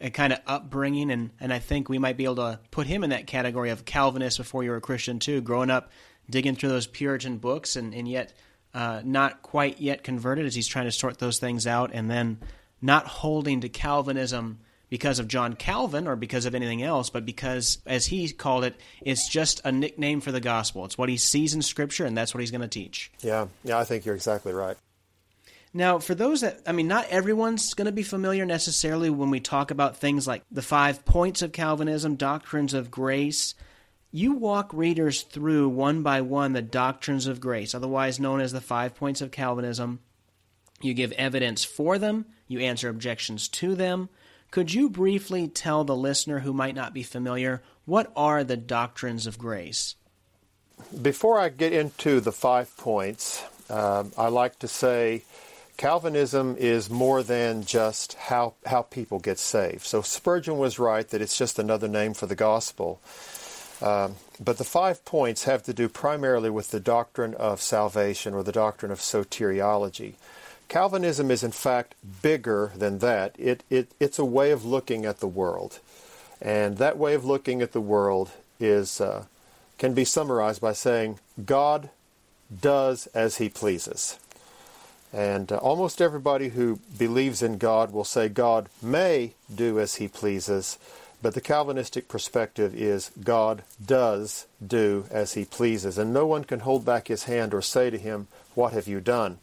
uh, 0.00 0.08
kind 0.08 0.32
of 0.32 0.40
upbringing, 0.46 1.10
and 1.10 1.30
and 1.40 1.52
I 1.52 1.58
think 1.58 1.88
we 1.88 1.98
might 1.98 2.16
be 2.16 2.24
able 2.24 2.36
to 2.36 2.60
put 2.70 2.86
him 2.86 3.04
in 3.04 3.10
that 3.10 3.26
category 3.26 3.70
of 3.70 3.84
Calvinist 3.84 4.38
before 4.38 4.64
you 4.64 4.70
were 4.70 4.76
a 4.76 4.80
Christian 4.80 5.18
too. 5.18 5.42
Growing 5.42 5.70
up, 5.70 5.90
digging 6.28 6.56
through 6.56 6.70
those 6.70 6.86
Puritan 6.86 7.36
books, 7.36 7.76
and 7.76 7.94
and 7.94 8.08
yet 8.08 8.32
uh, 8.74 9.02
not 9.04 9.42
quite 9.42 9.80
yet 9.80 10.04
converted 10.04 10.46
as 10.46 10.54
he's 10.54 10.68
trying 10.68 10.86
to 10.86 10.92
sort 10.92 11.18
those 11.18 11.38
things 11.38 11.66
out, 11.66 11.90
and 11.92 12.10
then 12.10 12.38
not 12.80 13.06
holding 13.06 13.60
to 13.60 13.68
Calvinism 13.68 14.58
because 14.88 15.20
of 15.20 15.28
John 15.28 15.54
Calvin 15.54 16.08
or 16.08 16.16
because 16.16 16.44
of 16.46 16.54
anything 16.54 16.82
else, 16.82 17.10
but 17.10 17.24
because, 17.24 17.78
as 17.86 18.06
he 18.06 18.28
called 18.30 18.64
it, 18.64 18.74
it's 19.00 19.28
just 19.28 19.60
a 19.64 19.70
nickname 19.70 20.20
for 20.20 20.32
the 20.32 20.40
gospel. 20.40 20.84
It's 20.84 20.98
what 20.98 21.08
he 21.08 21.16
sees 21.16 21.54
in 21.54 21.62
Scripture, 21.62 22.04
and 22.04 22.16
that's 22.16 22.34
what 22.34 22.40
he's 22.40 22.50
going 22.50 22.60
to 22.62 22.68
teach. 22.68 23.12
Yeah, 23.20 23.46
yeah, 23.64 23.78
I 23.78 23.84
think 23.84 24.04
you're 24.04 24.16
exactly 24.16 24.52
right. 24.52 24.76
Now, 25.72 26.00
for 26.00 26.16
those 26.16 26.40
that, 26.40 26.60
I 26.66 26.72
mean, 26.72 26.88
not 26.88 27.06
everyone's 27.10 27.74
going 27.74 27.86
to 27.86 27.92
be 27.92 28.02
familiar 28.02 28.44
necessarily 28.44 29.08
when 29.08 29.30
we 29.30 29.38
talk 29.38 29.70
about 29.70 29.96
things 29.96 30.26
like 30.26 30.42
the 30.50 30.62
five 30.62 31.04
points 31.04 31.42
of 31.42 31.52
Calvinism, 31.52 32.16
doctrines 32.16 32.74
of 32.74 32.90
grace. 32.90 33.54
You 34.12 34.32
walk 34.32 34.72
readers 34.72 35.22
through 35.22 35.68
one 35.68 36.02
by 36.02 36.20
one 36.20 36.52
the 36.52 36.62
doctrines 36.62 37.26
of 37.26 37.40
grace, 37.40 37.74
otherwise 37.74 38.18
known 38.18 38.40
as 38.40 38.52
the 38.52 38.60
five 38.60 38.94
points 38.96 39.20
of 39.20 39.30
Calvinism. 39.30 40.00
You 40.80 40.94
give 40.94 41.12
evidence 41.12 41.64
for 41.64 41.98
them, 41.98 42.26
you 42.48 42.58
answer 42.60 42.88
objections 42.88 43.48
to 43.48 43.74
them, 43.74 44.08
could 44.50 44.74
you 44.74 44.90
briefly 44.90 45.46
tell 45.46 45.84
the 45.84 45.94
listener 45.94 46.40
who 46.40 46.52
might 46.52 46.74
not 46.74 46.92
be 46.92 47.04
familiar 47.04 47.62
what 47.84 48.12
are 48.16 48.42
the 48.42 48.56
doctrines 48.56 49.26
of 49.26 49.38
grace? 49.38 49.94
Before 51.00 51.38
I 51.38 51.50
get 51.50 51.72
into 51.72 52.20
the 52.20 52.32
five 52.32 52.76
points, 52.76 53.44
um, 53.68 54.12
I 54.18 54.28
like 54.28 54.58
to 54.60 54.68
say 54.68 55.22
Calvinism 55.76 56.56
is 56.58 56.90
more 56.90 57.22
than 57.22 57.64
just 57.64 58.14
how, 58.14 58.54
how 58.66 58.82
people 58.82 59.20
get 59.20 59.38
saved. 59.38 59.82
So 59.82 60.02
Spurgeon 60.02 60.58
was 60.58 60.78
right 60.78 61.08
that 61.08 61.22
it's 61.22 61.38
just 61.38 61.58
another 61.58 61.88
name 61.88 62.14
for 62.14 62.26
the 62.26 62.34
gospel. 62.34 63.00
Um, 63.82 64.16
but 64.38 64.58
the 64.58 64.64
five 64.64 65.04
points 65.04 65.44
have 65.44 65.62
to 65.64 65.72
do 65.72 65.88
primarily 65.88 66.50
with 66.50 66.70
the 66.70 66.80
doctrine 66.80 67.34
of 67.34 67.62
salvation 67.62 68.34
or 68.34 68.42
the 68.42 68.52
doctrine 68.52 68.92
of 68.92 69.00
soteriology. 69.00 70.14
Calvinism 70.68 71.30
is, 71.30 71.42
in 71.42 71.50
fact, 71.50 71.94
bigger 72.22 72.72
than 72.76 72.98
that. 72.98 73.34
It, 73.38 73.64
it, 73.70 73.90
it's 73.98 74.18
a 74.18 74.24
way 74.24 74.50
of 74.50 74.64
looking 74.64 75.04
at 75.04 75.20
the 75.20 75.26
world. 75.26 75.80
And 76.40 76.78
that 76.78 76.96
way 76.96 77.14
of 77.14 77.24
looking 77.24 77.60
at 77.60 77.72
the 77.72 77.80
world 77.80 78.30
is, 78.60 79.00
uh, 79.00 79.24
can 79.78 79.94
be 79.94 80.04
summarized 80.04 80.60
by 80.60 80.72
saying, 80.72 81.18
God 81.44 81.90
does 82.60 83.06
as 83.08 83.38
he 83.38 83.48
pleases. 83.48 84.18
And 85.12 85.50
uh, 85.50 85.56
almost 85.56 86.00
everybody 86.00 86.50
who 86.50 86.78
believes 86.96 87.42
in 87.42 87.58
God 87.58 87.92
will 87.92 88.04
say 88.04 88.28
God 88.28 88.68
may 88.80 89.32
do 89.52 89.80
as 89.80 89.96
he 89.96 90.06
pleases, 90.06 90.78
but 91.22 91.34
the 91.34 91.40
Calvinistic 91.40 92.08
perspective 92.08 92.74
is 92.74 93.10
God 93.22 93.62
does 93.84 94.46
do 94.64 95.06
as 95.10 95.34
he 95.34 95.44
pleases, 95.44 95.98
and 95.98 96.12
no 96.12 96.26
one 96.26 96.44
can 96.44 96.60
hold 96.60 96.84
back 96.84 97.08
his 97.08 97.24
hand 97.24 97.52
or 97.52 97.62
say 97.62 97.90
to 97.90 97.98
him, 97.98 98.28
What 98.54 98.72
have 98.72 98.88
you 98.88 99.00
done? 99.00 99.38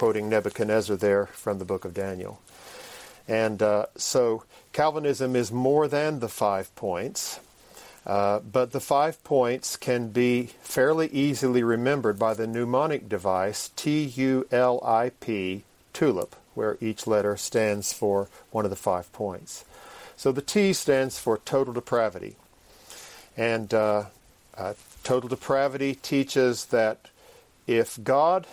quoting 0.00 0.30
Nebuchadnezzar 0.30 0.96
there 0.96 1.26
from 1.26 1.58
the 1.58 1.64
book 1.66 1.84
of 1.84 1.92
Daniel. 1.92 2.40
And 3.28 3.62
uh, 3.62 3.84
so 3.96 4.44
Calvinism 4.72 5.36
is 5.36 5.52
more 5.52 5.88
than 5.88 6.20
the 6.20 6.28
five 6.28 6.74
points, 6.74 7.38
uh, 8.06 8.38
but 8.38 8.72
the 8.72 8.80
five 8.80 9.22
points 9.24 9.76
can 9.76 10.08
be 10.08 10.52
fairly 10.62 11.08
easily 11.08 11.62
remembered 11.62 12.18
by 12.18 12.32
the 12.32 12.46
mnemonic 12.46 13.10
device 13.10 13.70
T 13.76 14.04
U 14.04 14.46
L 14.50 14.80
I 14.82 15.10
P, 15.20 15.64
tulip, 15.92 16.34
where 16.54 16.78
each 16.80 17.06
letter 17.06 17.36
stands 17.36 17.92
for 17.92 18.28
one 18.50 18.64
of 18.64 18.70
the 18.70 18.76
five 18.76 19.12
points. 19.12 19.66
So 20.20 20.32
the 20.32 20.42
T 20.42 20.74
stands 20.74 21.18
for 21.18 21.38
total 21.38 21.72
depravity. 21.72 22.36
And 23.38 23.72
uh, 23.72 24.04
uh 24.54 24.74
total 25.02 25.30
depravity 25.30 25.94
teaches 25.94 26.66
that 26.66 27.08
if 27.66 27.98
God 28.04 28.46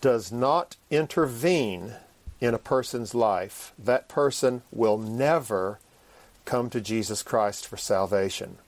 does 0.00 0.30
not 0.30 0.76
intervene 0.88 1.94
in 2.40 2.54
a 2.54 2.58
person's 2.58 3.12
life, 3.12 3.72
that 3.76 4.08
person 4.08 4.62
will 4.70 4.98
never 4.98 5.80
come 6.44 6.70
to 6.70 6.80
Jesus 6.80 7.24
Christ 7.24 7.66
for 7.66 7.76
salvation. 7.76 8.58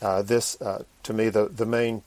Uh, 0.00 0.22
this, 0.22 0.58
uh, 0.62 0.84
to 1.02 1.12
me, 1.12 1.28
the, 1.28 1.48
the 1.48 1.66
main, 1.66 2.00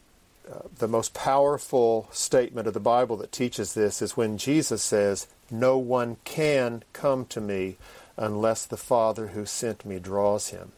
uh, 0.52 0.62
the 0.80 0.88
most 0.88 1.14
powerful 1.14 2.10
statement 2.12 2.68
of 2.68 2.74
the 2.74 2.80
Bible 2.80 3.18
that 3.18 3.32
teaches 3.32 3.76
this 3.76 4.02
is 4.02 4.18
when 4.18 4.40
Jesus 4.40 4.82
says, 4.82 5.28
No 5.52 5.78
one 5.78 6.18
can 6.24 6.82
come 6.94 7.28
to 7.28 7.40
me 7.40 7.78
unless 8.18 8.66
the 8.66 8.78
Father 8.78 9.28
who 9.28 9.46
sent 9.46 9.86
me 9.86 10.00
draws 10.00 10.50
him. 10.50 10.72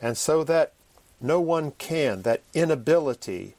And 0.00 0.16
so 0.16 0.44
that 0.44 0.72
no 1.20 1.40
one 1.40 1.72
can, 1.72 2.22
that 2.22 2.42
inability, 2.54 3.54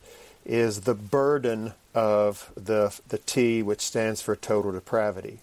is 0.46 0.82
the 0.82 0.96
burden 0.96 1.74
of 1.94 2.52
the, 2.56 2.98
the 3.10 3.18
T, 3.18 3.62
which 3.62 3.82
stands 3.82 4.22
for 4.22 4.36
total 4.36 4.72
depravity. 4.72 5.40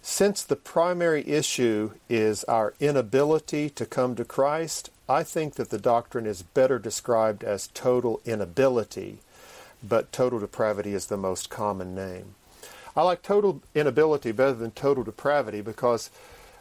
Since 0.00 0.42
the 0.42 0.56
primary 0.56 1.26
issue 1.26 1.92
is 2.08 2.44
our 2.44 2.74
inability 2.80 3.68
to 3.70 3.84
come 3.84 4.14
to 4.14 4.24
Christ, 4.24 4.90
I 5.08 5.22
think 5.22 5.54
that 5.54 5.70
the 5.70 5.78
doctrine 5.78 6.26
is 6.26 6.42
better 6.42 6.78
described 6.78 7.42
as 7.42 7.68
total 7.68 8.20
inability, 8.24 9.18
but 9.82 10.12
total 10.12 10.38
depravity 10.38 10.94
is 10.94 11.06
the 11.06 11.16
most 11.16 11.50
common 11.50 11.94
name. 11.94 12.34
I 12.96 13.02
like 13.02 13.22
total 13.22 13.60
inability 13.74 14.32
better 14.32 14.54
than 14.54 14.70
total 14.70 15.04
depravity 15.04 15.60
because 15.60 16.10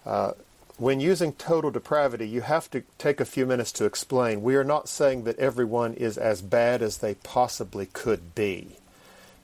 uh, 0.05 0.33
when 0.77 0.99
using 0.99 1.33
total 1.33 1.71
depravity, 1.71 2.27
you 2.27 2.41
have 2.41 2.69
to 2.71 2.83
take 2.97 3.19
a 3.19 3.25
few 3.25 3.45
minutes 3.45 3.71
to 3.73 3.85
explain. 3.85 4.43
We 4.43 4.55
are 4.55 4.63
not 4.63 4.87
saying 4.87 5.23
that 5.23 5.39
everyone 5.39 5.93
is 5.95 6.17
as 6.17 6.41
bad 6.41 6.81
as 6.81 6.99
they 6.99 7.15
possibly 7.15 7.87
could 7.87 8.35
be. 8.35 8.77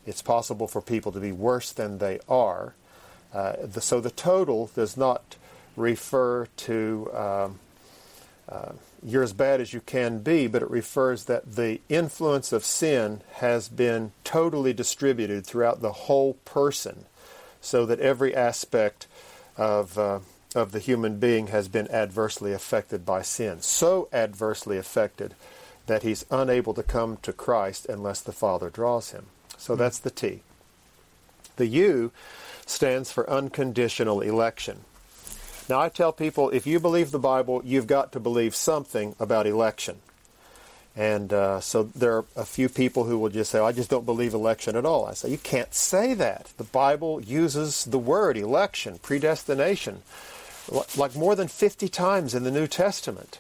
It's 0.05 0.21
possible 0.21 0.67
for 0.67 0.81
people 0.81 1.11
to 1.11 1.19
be 1.19 1.31
worse 1.31 1.71
than 1.71 1.97
they 1.97 2.19
are. 2.29 2.75
Uh, 3.33 3.53
the, 3.63 3.81
so 3.81 3.99
the 3.99 4.11
total 4.11 4.69
does 4.75 4.95
not 4.95 5.35
refer 5.75 6.47
to 6.57 7.09
um, 7.13 7.59
uh, 8.47 8.73
you're 9.05 9.23
as 9.23 9.33
bad 9.33 9.59
as 9.59 9.73
you 9.73 9.81
can 9.81 10.19
be, 10.19 10.47
but 10.47 10.61
it 10.61 10.69
refers 10.69 11.25
that 11.25 11.55
the 11.55 11.81
influence 11.89 12.51
of 12.53 12.63
sin 12.63 13.21
has 13.33 13.67
been 13.67 14.11
totally 14.23 14.73
distributed 14.73 15.45
throughout 15.45 15.81
the 15.81 15.91
whole 15.91 16.35
person, 16.45 17.05
so 17.59 17.85
that 17.85 17.99
every 17.99 18.35
aspect 18.35 19.07
of 19.57 19.97
uh, 19.97 20.19
of 20.55 20.71
the 20.71 20.79
human 20.79 21.19
being 21.19 21.47
has 21.47 21.67
been 21.67 21.89
adversely 21.91 22.53
affected 22.53 23.05
by 23.05 23.21
sin. 23.21 23.61
So 23.61 24.07
adversely 24.13 24.77
affected 24.77 25.35
that 25.87 26.03
he's 26.03 26.25
unable 26.31 26.73
to 26.73 26.83
come 26.83 27.17
to 27.23 27.33
Christ 27.33 27.85
unless 27.87 28.21
the 28.21 28.31
Father 28.31 28.69
draws 28.69 29.11
him. 29.11 29.27
So 29.57 29.75
that's 29.75 29.99
the 29.99 30.11
T. 30.11 30.41
The 31.55 31.67
U 31.67 32.11
stands 32.65 33.11
for 33.11 33.29
unconditional 33.29 34.21
election. 34.21 34.81
Now, 35.69 35.79
I 35.79 35.89
tell 35.89 36.11
people 36.11 36.49
if 36.49 36.67
you 36.67 36.79
believe 36.79 37.11
the 37.11 37.19
Bible, 37.19 37.61
you've 37.63 37.87
got 37.87 38.11
to 38.13 38.19
believe 38.19 38.55
something 38.55 39.15
about 39.19 39.47
election. 39.47 39.99
And 40.95 41.33
uh, 41.33 41.59
so 41.59 41.83
there 41.83 42.17
are 42.17 42.25
a 42.35 42.45
few 42.45 42.69
people 42.69 43.05
who 43.05 43.17
will 43.17 43.29
just 43.29 43.51
say, 43.51 43.59
I 43.59 43.71
just 43.71 43.89
don't 43.89 44.05
believe 44.05 44.33
election 44.33 44.75
at 44.75 44.85
all. 44.85 45.05
I 45.05 45.13
say, 45.13 45.29
you 45.29 45.37
can't 45.37 45.73
say 45.73 46.13
that. 46.13 46.53
The 46.57 46.65
Bible 46.65 47.21
uses 47.21 47.85
the 47.85 47.97
word 47.97 48.37
election, 48.37 48.99
predestination, 49.01 50.03
like 50.97 51.15
more 51.15 51.35
than 51.35 51.47
50 51.47 51.87
times 51.89 52.33
in 52.33 52.43
the 52.43 52.51
New 52.51 52.67
Testament. 52.67 53.39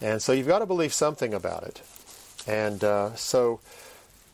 And 0.00 0.22
so 0.22 0.32
you've 0.32 0.46
got 0.46 0.60
to 0.60 0.66
believe 0.66 0.92
something 0.92 1.34
about 1.34 1.64
it. 1.64 1.82
And 2.46 2.82
uh, 2.82 3.14
so 3.16 3.60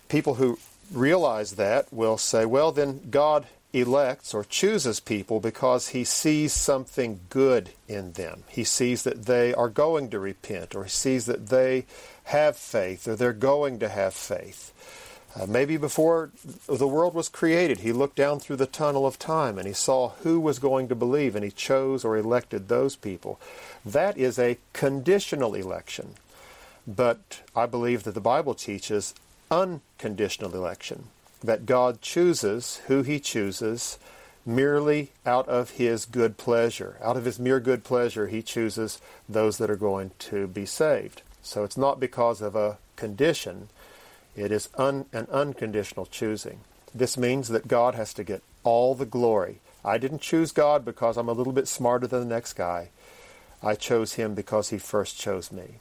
people 0.08 0.34
who 0.34 0.58
realize 0.92 1.52
that 1.52 1.92
will 1.92 2.18
say, 2.18 2.44
well, 2.44 2.72
then 2.72 3.00
God 3.10 3.46
elects 3.72 4.32
or 4.32 4.44
chooses 4.44 5.00
people 5.00 5.40
because 5.40 5.88
he 5.88 6.04
sees 6.04 6.52
something 6.52 7.20
good 7.28 7.70
in 7.88 8.12
them. 8.12 8.44
He 8.48 8.64
sees 8.64 9.02
that 9.02 9.26
they 9.26 9.52
are 9.52 9.68
going 9.68 10.10
to 10.10 10.18
repent, 10.18 10.74
or 10.74 10.84
he 10.84 10.90
sees 10.90 11.26
that 11.26 11.48
they 11.48 11.84
have 12.24 12.56
faith, 12.56 13.06
or 13.06 13.16
they're 13.16 13.32
going 13.32 13.78
to 13.80 13.88
have 13.88 14.14
faith. 14.14 14.72
Uh, 15.38 15.44
maybe 15.46 15.76
before 15.76 16.30
the 16.66 16.88
world 16.88 17.12
was 17.12 17.28
created, 17.28 17.80
he 17.80 17.92
looked 17.92 18.16
down 18.16 18.40
through 18.40 18.56
the 18.56 18.66
tunnel 18.66 19.06
of 19.06 19.18
time 19.18 19.58
and 19.58 19.66
he 19.66 19.74
saw 19.74 20.10
who 20.22 20.40
was 20.40 20.58
going 20.58 20.88
to 20.88 20.94
believe, 20.94 21.36
and 21.36 21.44
he 21.44 21.50
chose 21.50 22.04
or 22.04 22.16
elected 22.16 22.68
those 22.68 22.96
people. 22.96 23.38
That 23.84 24.16
is 24.16 24.38
a 24.38 24.58
conditional 24.72 25.54
election. 25.54 26.14
But 26.86 27.42
I 27.54 27.66
believe 27.66 28.04
that 28.04 28.14
the 28.14 28.20
Bible 28.20 28.54
teaches 28.54 29.14
unconditional 29.50 30.54
election 30.54 31.08
that 31.42 31.66
God 31.66 32.00
chooses 32.00 32.80
who 32.86 33.02
he 33.02 33.20
chooses 33.20 33.98
merely 34.44 35.12
out 35.24 35.48
of 35.48 35.70
his 35.70 36.04
good 36.04 36.36
pleasure. 36.36 36.96
Out 37.02 37.16
of 37.16 37.24
his 37.24 37.38
mere 37.38 37.60
good 37.60 37.84
pleasure, 37.84 38.28
he 38.28 38.42
chooses 38.42 39.00
those 39.28 39.58
that 39.58 39.70
are 39.70 39.76
going 39.76 40.12
to 40.20 40.46
be 40.46 40.66
saved. 40.66 41.22
So 41.42 41.64
it's 41.64 41.76
not 41.76 42.00
because 42.00 42.40
of 42.40 42.54
a 42.56 42.78
condition, 42.96 43.68
it 44.36 44.52
is 44.52 44.68
un, 44.76 45.06
an 45.12 45.26
unconditional 45.30 46.06
choosing. 46.06 46.60
This 46.94 47.16
means 47.16 47.48
that 47.48 47.68
God 47.68 47.94
has 47.94 48.14
to 48.14 48.24
get 48.24 48.42
all 48.62 48.94
the 48.94 49.06
glory. 49.06 49.60
I 49.84 49.98
didn't 49.98 50.20
choose 50.20 50.52
God 50.52 50.84
because 50.84 51.16
I'm 51.16 51.28
a 51.28 51.32
little 51.32 51.52
bit 51.52 51.68
smarter 51.68 52.06
than 52.06 52.20
the 52.20 52.34
next 52.34 52.52
guy. 52.52 52.90
I 53.62 53.74
chose 53.74 54.14
him 54.14 54.34
because 54.34 54.70
he 54.70 54.78
first 54.78 55.18
chose 55.18 55.50
me. 55.50 55.80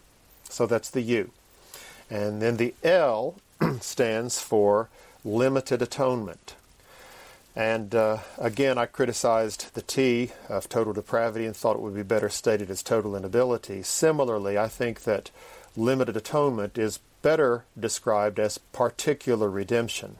So 0.50 0.66
that's 0.66 0.90
the 0.90 1.02
U. 1.02 1.32
And 2.10 2.42
then 2.42 2.58
the 2.58 2.74
L 2.84 3.36
stands 3.82 4.40
for 4.40 4.90
limited 5.24 5.82
atonement. 5.82 6.56
And 7.56 7.96
uh, 7.96 8.20
again, 8.38 8.78
I 8.78 8.86
criticized 8.86 9.74
the 9.74 9.82
T 9.82 10.32
of 10.50 10.68
total 10.70 10.94
depravity 10.94 11.46
and 11.46 11.56
thought 11.56 11.78
it 11.78 11.82
would 11.82 11.96
be 11.96 12.04
better 12.04 12.30
stated 12.30 12.70
as 12.70 12.84
total 12.84 13.16
inability. 13.16 13.82
Similarly, 13.82 14.58
I 14.58 14.68
think 14.68 15.04
that 15.04 15.32
limited 15.78 16.18
atonement 16.18 16.78
is 16.78 17.00
better 17.26 17.66
described 17.80 18.38
as 18.40 18.60
particular 18.72 19.50
redemption 19.50 20.18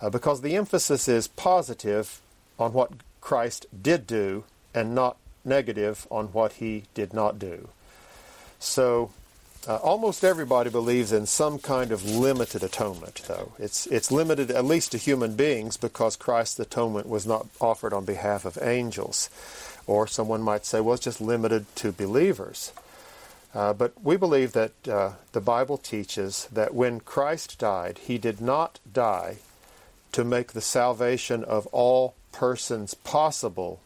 uh, 0.00 0.08
because 0.08 0.40
the 0.40 0.56
emphasis 0.56 1.08
is 1.08 1.28
positive 1.28 2.22
on 2.58 2.72
what 2.72 2.90
Christ 3.20 3.66
did 3.82 4.06
do 4.06 4.44
and 4.74 4.94
not 4.94 5.18
negative 5.44 6.06
on 6.10 6.28
what 6.28 6.54
he 6.54 6.84
did 6.94 7.12
not 7.12 7.38
do. 7.38 7.68
So 8.58 9.10
uh, 9.68 9.76
almost 9.76 10.24
everybody 10.24 10.70
believes 10.70 11.12
in 11.12 11.26
some 11.26 11.58
kind 11.58 11.92
of 11.92 12.02
limited 12.02 12.62
atonement, 12.62 13.20
though. 13.28 13.52
It's, 13.58 13.86
it's 13.88 14.10
limited 14.10 14.50
at 14.50 14.64
least 14.64 14.92
to 14.92 14.98
human 14.98 15.36
beings 15.36 15.76
because 15.76 16.16
Christ's 16.16 16.58
atonement 16.60 17.10
was 17.10 17.26
not 17.26 17.46
offered 17.60 17.92
on 17.92 18.06
behalf 18.06 18.46
of 18.46 18.56
angels. 18.62 19.28
Or 19.86 20.06
someone 20.06 20.40
might 20.40 20.64
say, 20.64 20.80
well, 20.80 20.94
it's 20.94 21.04
just 21.04 21.20
limited 21.20 21.66
to 21.76 21.92
believers. 21.92 22.72
Uh, 23.56 23.72
but 23.72 23.94
we 24.02 24.18
believe 24.18 24.52
that 24.52 24.86
uh, 24.86 25.12
the 25.32 25.40
Bible 25.40 25.78
teaches 25.78 26.46
that 26.52 26.74
when 26.74 27.00
Christ 27.00 27.58
died, 27.58 27.98
he 28.06 28.18
did 28.18 28.38
not 28.38 28.78
die 28.92 29.38
to 30.12 30.24
make 30.24 30.52
the 30.52 30.60
salvation 30.60 31.42
of 31.42 31.66
all 31.68 32.14
persons 32.32 32.92
possible. 32.92 33.80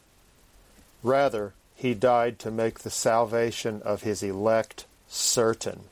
Rather, 1.05 1.53
he 1.77 1.95
died 1.95 2.40
to 2.40 2.51
make 2.51 2.81
the 2.81 2.90
salvation 2.90 3.81
of 3.83 4.03
his 4.03 4.25
elect 4.25 4.87
certain. 5.07 5.83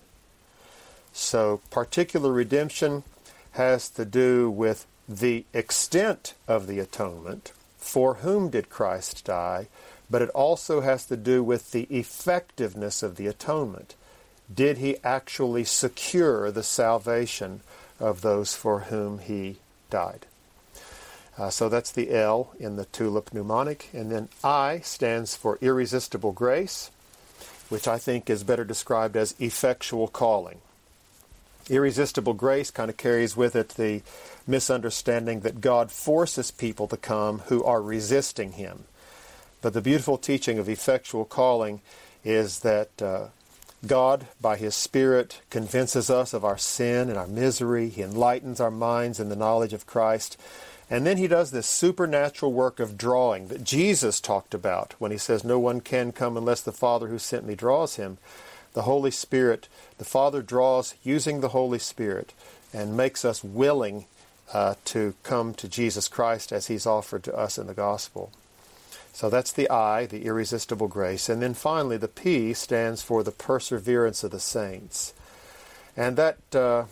So, 1.12 1.61
particular 1.70 2.33
redemption 2.33 3.05
has 3.53 3.88
to 3.90 4.05
do 4.05 4.50
with 4.50 4.87
the 5.09 5.44
extent 5.55 6.35
of 6.48 6.66
the 6.66 6.81
atonement. 6.81 7.53
For 7.79 8.14
whom 8.14 8.50
did 8.50 8.70
Christ 8.70 9.24
die? 9.24 9.68
But 10.11 10.23
it 10.23 10.31
also 10.31 10.81
has 10.81 11.05
to 11.07 11.16
do 11.16 11.42
with 11.42 11.73
the 11.73 11.87
effectiveness 11.90 13.03
of 13.03 13.16
the 13.16 13.27
atonement. 13.27 13.94
Did 14.53 14.79
he 14.79 14.97
actually 15.05 15.64
secure 15.64 16.51
the 16.51 16.62
salvation 16.62 17.61
of 18.01 18.23
those 18.23 18.55
for 18.55 18.81
whom 18.81 19.18
he 19.18 19.59
died? 19.90 20.27
Uh, 21.37 21.51
so 21.51 21.68
that's 21.68 21.92
the 21.92 22.11
L 22.11 22.53
in 22.59 22.77
the 22.77 22.87
tulip 22.87 23.33
mnemonic. 23.33 23.90
And 23.92 24.11
then 24.11 24.29
I 24.42 24.81
stands 24.81 25.37
for 25.37 25.59
irresistible 25.61 26.33
grace 26.33 26.90
which 27.68 27.87
I 27.87 27.99
think 27.99 28.31
is 28.31 28.44
better 28.44 28.64
described 28.64 29.16
as 29.16 29.35
effectual 29.38 30.09
calling. 30.09 30.59
Irresistible 31.68 32.33
grace 32.33 32.71
kind 32.71 32.88
of 32.90 32.97
carries 32.97 33.37
with 33.37 33.55
it 33.55 33.71
the 33.71 34.03
misunderstanding 34.47 35.40
that 35.40 35.61
God 35.61 35.90
forces 35.90 36.51
people 36.51 36.88
to 36.88 36.97
come 36.97 37.40
who 37.47 37.62
are 37.62 37.83
resisting 37.83 38.53
Him. 38.53 38.85
But 39.61 39.73
the 39.73 39.81
beautiful 39.81 40.18
teaching 40.18 40.59
of 40.59 40.68
effectual 40.68 41.25
calling 41.25 41.81
is 42.25 42.61
that 42.61 43.03
uh, 43.03 43.29
God, 43.87 44.27
by 44.40 44.57
His 44.57 44.75
Spirit, 44.75 45.40
convinces 45.51 46.11
us 46.11 46.33
of 46.33 46.44
our 46.44 46.59
sin 46.59 47.09
and 47.09 47.18
our 47.18 47.27
misery. 47.27 47.88
He 47.88 48.03
enlightens 48.03 48.61
our 48.61 48.71
minds 48.71 49.21
in 49.21 49.29
the 49.29 49.37
knowledge 49.37 49.73
of 49.73 49.87
Christ. 49.87 50.37
And 50.90 51.07
then 51.07 51.18
he 51.18 51.29
does 51.29 51.51
this 51.51 51.66
supernatural 51.66 52.53
work 52.53 52.81
of 52.81 52.97
drawing 52.97 53.49
that 53.49 53.62
Jesus 53.62 54.21
talked 54.21 54.55
about 54.55 54.94
when 54.99 55.11
he 55.11 55.18
says, 55.18 55.44
No 55.44 55.59
one 55.59 55.81
can 55.81 56.12
come 56.12 56.37
unless 56.37 56.62
the 56.62 56.73
Father 56.73 57.09
who 57.09 57.18
sent 57.18 57.47
me 57.47 57.55
draws 57.55 57.97
him. 57.97 58.18
The 58.73 58.83
Holy 58.83 59.11
Spirit, 59.11 59.68
the 59.99 60.05
Father 60.05 60.40
draws 60.40 60.94
using 61.03 61.40
the 61.40 61.51
Holy 61.51 61.79
Spirit 61.79 62.33
and 62.73 62.97
makes 62.97 63.25
us 63.25 63.44
willing 63.44 64.07
uh, 64.53 64.75
to 64.87 65.14
come 65.23 65.53
to 65.55 65.68
Jesus 65.68 66.09
Christ 66.09 66.53
as 66.53 66.68
he's 66.68 66.87
offered 66.87 67.23
to 67.25 67.37
us 67.37 67.59
in 67.59 67.66
the 67.66 67.75
gospel. 67.75 68.33
So 69.18 69.28
that's 69.28 69.50
the 69.50 69.68
I, 69.68 70.07
the 70.07 70.26
irresistible 70.26 70.87
grace. 70.87 71.28
And 71.28 71.42
then 71.42 71.52
finally, 71.52 71.96
the 71.96 72.07
P 72.07 72.54
stands 72.54 73.02
for 73.02 73.24
the 73.24 73.33
perseverance 73.33 74.22
of 74.22 74.31
the 74.31 74.38
saints. 74.38 75.12
And 75.96 76.16
that 76.16 76.38
uh, 76.54 76.85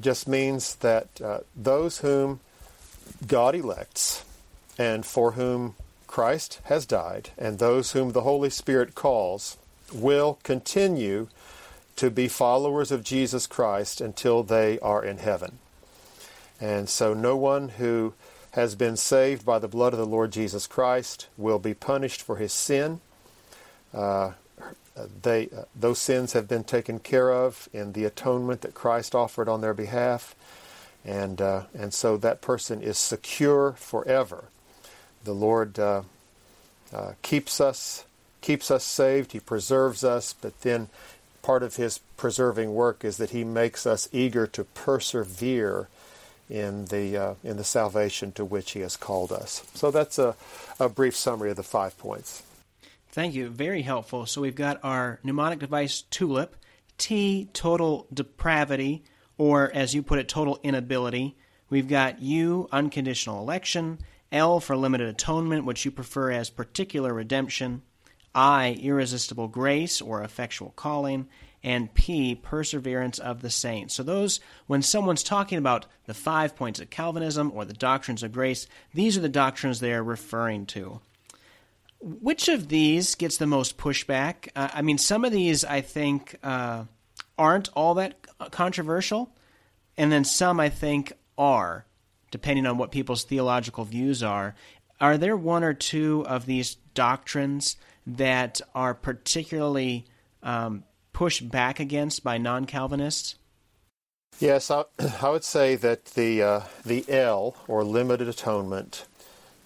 just 0.00 0.26
means 0.26 0.76
that 0.76 1.20
uh, 1.20 1.40
those 1.54 1.98
whom 1.98 2.40
God 3.26 3.54
elects, 3.54 4.24
and 4.78 5.04
for 5.04 5.32
whom 5.32 5.74
Christ 6.06 6.62
has 6.64 6.86
died, 6.86 7.28
and 7.36 7.58
those 7.58 7.92
whom 7.92 8.12
the 8.12 8.22
Holy 8.22 8.48
Spirit 8.48 8.94
calls, 8.94 9.58
will 9.92 10.38
continue 10.44 11.28
to 11.96 12.10
be 12.10 12.28
followers 12.28 12.90
of 12.90 13.04
Jesus 13.04 13.46
Christ 13.46 14.00
until 14.00 14.42
they 14.42 14.78
are 14.78 15.04
in 15.04 15.18
heaven. 15.18 15.58
And 16.58 16.88
so, 16.88 17.12
no 17.12 17.36
one 17.36 17.68
who 17.68 18.14
has 18.52 18.74
been 18.74 18.96
saved 18.96 19.44
by 19.44 19.58
the 19.58 19.68
blood 19.68 19.92
of 19.92 19.98
the 19.98 20.06
Lord 20.06 20.30
Jesus 20.32 20.66
Christ 20.66 21.28
will 21.36 21.58
be 21.58 21.74
punished 21.74 22.22
for 22.22 22.36
his 22.36 22.52
sin. 22.52 23.00
Uh, 23.94 24.32
they, 25.22 25.48
uh, 25.48 25.64
those 25.74 25.98
sins 25.98 26.34
have 26.34 26.48
been 26.48 26.64
taken 26.64 26.98
care 26.98 27.32
of 27.32 27.68
in 27.72 27.92
the 27.92 28.04
atonement 28.04 28.60
that 28.60 28.74
Christ 28.74 29.14
offered 29.14 29.48
on 29.48 29.60
their 29.62 29.74
behalf 29.74 30.34
and 31.04 31.40
uh, 31.40 31.62
and 31.74 31.92
so 31.92 32.16
that 32.16 32.40
person 32.40 32.82
is 32.82 32.98
secure 32.98 33.72
forever. 33.72 34.44
The 35.24 35.32
Lord 35.32 35.78
uh, 35.78 36.02
uh, 36.92 37.12
keeps 37.22 37.60
us 37.60 38.04
keeps 38.40 38.70
us 38.70 38.84
saved. 38.84 39.32
He 39.32 39.40
preserves 39.40 40.04
us, 40.04 40.32
but 40.32 40.60
then 40.62 40.88
part 41.42 41.62
of 41.62 41.76
His 41.76 41.98
preserving 42.16 42.74
work 42.74 43.04
is 43.04 43.16
that 43.16 43.30
He 43.30 43.44
makes 43.44 43.86
us 43.86 44.08
eager 44.12 44.46
to 44.48 44.64
persevere 44.64 45.88
in 46.52 46.84
the 46.86 47.16
uh, 47.16 47.34
in 47.42 47.56
the 47.56 47.64
salvation 47.64 48.30
to 48.32 48.44
which 48.44 48.72
He 48.72 48.80
has 48.80 48.96
called 48.96 49.32
us. 49.32 49.64
So 49.74 49.90
that's 49.90 50.18
a, 50.18 50.36
a 50.78 50.88
brief 50.88 51.16
summary 51.16 51.50
of 51.50 51.56
the 51.56 51.62
five 51.62 51.96
points. 51.98 52.42
Thank 53.10 53.34
you. 53.34 53.48
Very 53.48 53.82
helpful. 53.82 54.26
So 54.26 54.40
we've 54.40 54.54
got 54.54 54.78
our 54.82 55.18
mnemonic 55.22 55.58
device 55.58 56.02
TULIP, 56.02 56.54
T, 56.98 57.48
total 57.52 58.06
depravity, 58.12 59.04
or 59.38 59.70
as 59.74 59.94
you 59.94 60.02
put 60.02 60.18
it, 60.18 60.28
total 60.28 60.60
inability. 60.62 61.36
We've 61.70 61.88
got 61.88 62.20
U, 62.20 62.68
unconditional 62.70 63.40
election, 63.40 63.98
L 64.30 64.60
for 64.60 64.76
limited 64.76 65.08
atonement, 65.08 65.64
which 65.64 65.84
you 65.84 65.90
prefer 65.90 66.30
as 66.30 66.50
particular 66.50 67.12
redemption, 67.14 67.82
I, 68.34 68.78
irresistible 68.80 69.48
grace 69.48 70.00
or 70.00 70.22
effectual 70.22 70.72
calling, 70.76 71.28
and 71.64 71.92
P, 71.94 72.34
perseverance 72.34 73.18
of 73.18 73.40
the 73.40 73.50
saints. 73.50 73.94
So, 73.94 74.02
those, 74.02 74.40
when 74.66 74.82
someone's 74.82 75.22
talking 75.22 75.58
about 75.58 75.86
the 76.06 76.14
five 76.14 76.56
points 76.56 76.80
of 76.80 76.90
Calvinism 76.90 77.52
or 77.54 77.64
the 77.64 77.72
doctrines 77.72 78.22
of 78.22 78.32
grace, 78.32 78.66
these 78.92 79.16
are 79.16 79.20
the 79.20 79.28
doctrines 79.28 79.80
they 79.80 79.92
are 79.92 80.02
referring 80.02 80.66
to. 80.66 81.00
Which 82.00 82.48
of 82.48 82.68
these 82.68 83.14
gets 83.14 83.36
the 83.36 83.46
most 83.46 83.78
pushback? 83.78 84.48
Uh, 84.56 84.68
I 84.74 84.82
mean, 84.82 84.98
some 84.98 85.24
of 85.24 85.30
these 85.30 85.64
I 85.64 85.82
think 85.82 86.36
uh, 86.42 86.84
aren't 87.38 87.68
all 87.74 87.94
that 87.94 88.26
controversial, 88.50 89.30
and 89.96 90.10
then 90.10 90.24
some 90.24 90.58
I 90.58 90.68
think 90.68 91.12
are, 91.38 91.86
depending 92.32 92.66
on 92.66 92.76
what 92.76 92.90
people's 92.90 93.22
theological 93.22 93.84
views 93.84 94.22
are. 94.22 94.56
Are 95.00 95.16
there 95.16 95.36
one 95.36 95.64
or 95.64 95.74
two 95.74 96.24
of 96.26 96.46
these 96.46 96.76
doctrines 96.94 97.76
that 98.06 98.60
are 98.74 98.94
particularly 98.94 100.06
um, 100.42 100.84
pushed 101.22 101.48
back 101.48 101.78
against 101.78 102.24
by 102.24 102.36
non 102.36 102.64
Calvinists? 102.64 103.36
Yes, 104.40 104.72
I, 104.72 104.82
I, 105.22 105.30
would 105.30 105.44
say 105.44 105.76
that 105.76 106.06
the 106.06 106.42
uh, 106.42 106.60
the 106.84 107.04
L 107.08 107.54
or 107.68 107.84
limited 107.84 108.26
atonement 108.26 109.04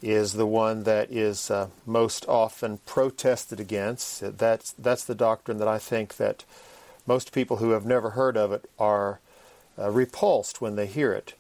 is 0.02 0.34
the 0.34 0.44
one 0.44 0.82
that 0.82 1.10
is 1.10 1.50
uh, 1.50 1.68
most 1.86 2.28
often 2.28 2.76
protested 2.84 3.58
against. 3.58 4.36
That's 4.36 4.72
that's 4.72 5.04
the 5.04 5.14
doctrine 5.14 5.56
that 5.56 5.66
I 5.66 5.78
think 5.78 6.16
that 6.18 6.44
most 7.06 7.32
people 7.32 7.56
who 7.56 7.70
have 7.70 7.86
never 7.86 8.10
heard 8.10 8.36
of 8.36 8.52
it 8.52 8.68
are 8.78 9.20
uh, 9.78 9.90
repulsed 9.90 10.60
when 10.60 10.76
they 10.76 10.86
hear 10.86 11.14
it, 11.14 11.32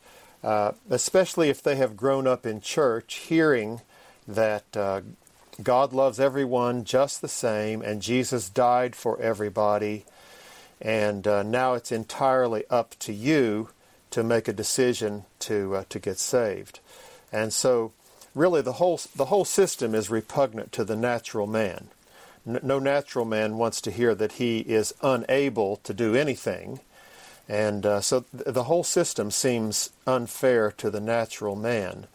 uh, 0.42 0.72
especially 0.88 1.50
if 1.50 1.62
they 1.62 1.76
have 1.76 1.94
grown 1.94 2.26
up 2.26 2.46
in 2.46 2.62
church 2.62 3.16
hearing 3.16 3.82
that 4.26 4.74
uh, 4.74 5.02
God 5.62 5.92
loves 5.92 6.20
everyone 6.20 6.84
just 6.84 7.20
the 7.20 7.28
same 7.28 7.82
and 7.82 8.02
Jesus 8.02 8.48
died 8.48 8.94
for 8.94 9.20
everybody, 9.20 10.04
and 10.80 11.26
uh, 11.26 11.42
now 11.42 11.74
it's 11.74 11.92
entirely 11.92 12.64
up 12.68 12.94
to 13.00 13.12
you 13.12 13.70
to 14.10 14.22
make 14.22 14.48
a 14.48 14.52
decision 14.52 15.24
to 15.40 15.76
uh, 15.76 15.84
to 15.88 15.98
get 15.98 16.18
saved, 16.18 16.80
and 17.32 17.52
so 17.52 17.92
really 18.34 18.62
the 18.62 18.74
whole 18.74 19.00
the 19.14 19.26
whole 19.26 19.44
system 19.44 19.94
is 19.94 20.10
repugnant 20.10 20.72
to 20.72 20.84
the 20.84 20.96
natural 20.96 21.46
man 21.46 21.88
no 22.46 22.78
natural 22.78 23.24
man 23.24 23.58
wants 23.58 23.80
to 23.80 23.90
hear 23.90 24.14
that 24.14 24.32
he 24.32 24.60
is 24.60 24.94
unable 25.02 25.76
to 25.78 25.92
do 25.92 26.14
anything. 26.14 26.80
And 27.48 27.84
uh, 27.84 28.00
so 28.00 28.24
th- 28.32 28.44
the 28.46 28.64
whole 28.64 28.84
system 28.84 29.30
seems 29.30 29.90
unfair 30.06 30.70
to 30.78 30.90
the 30.90 31.00
natural 31.00 31.56
man. 31.56 32.06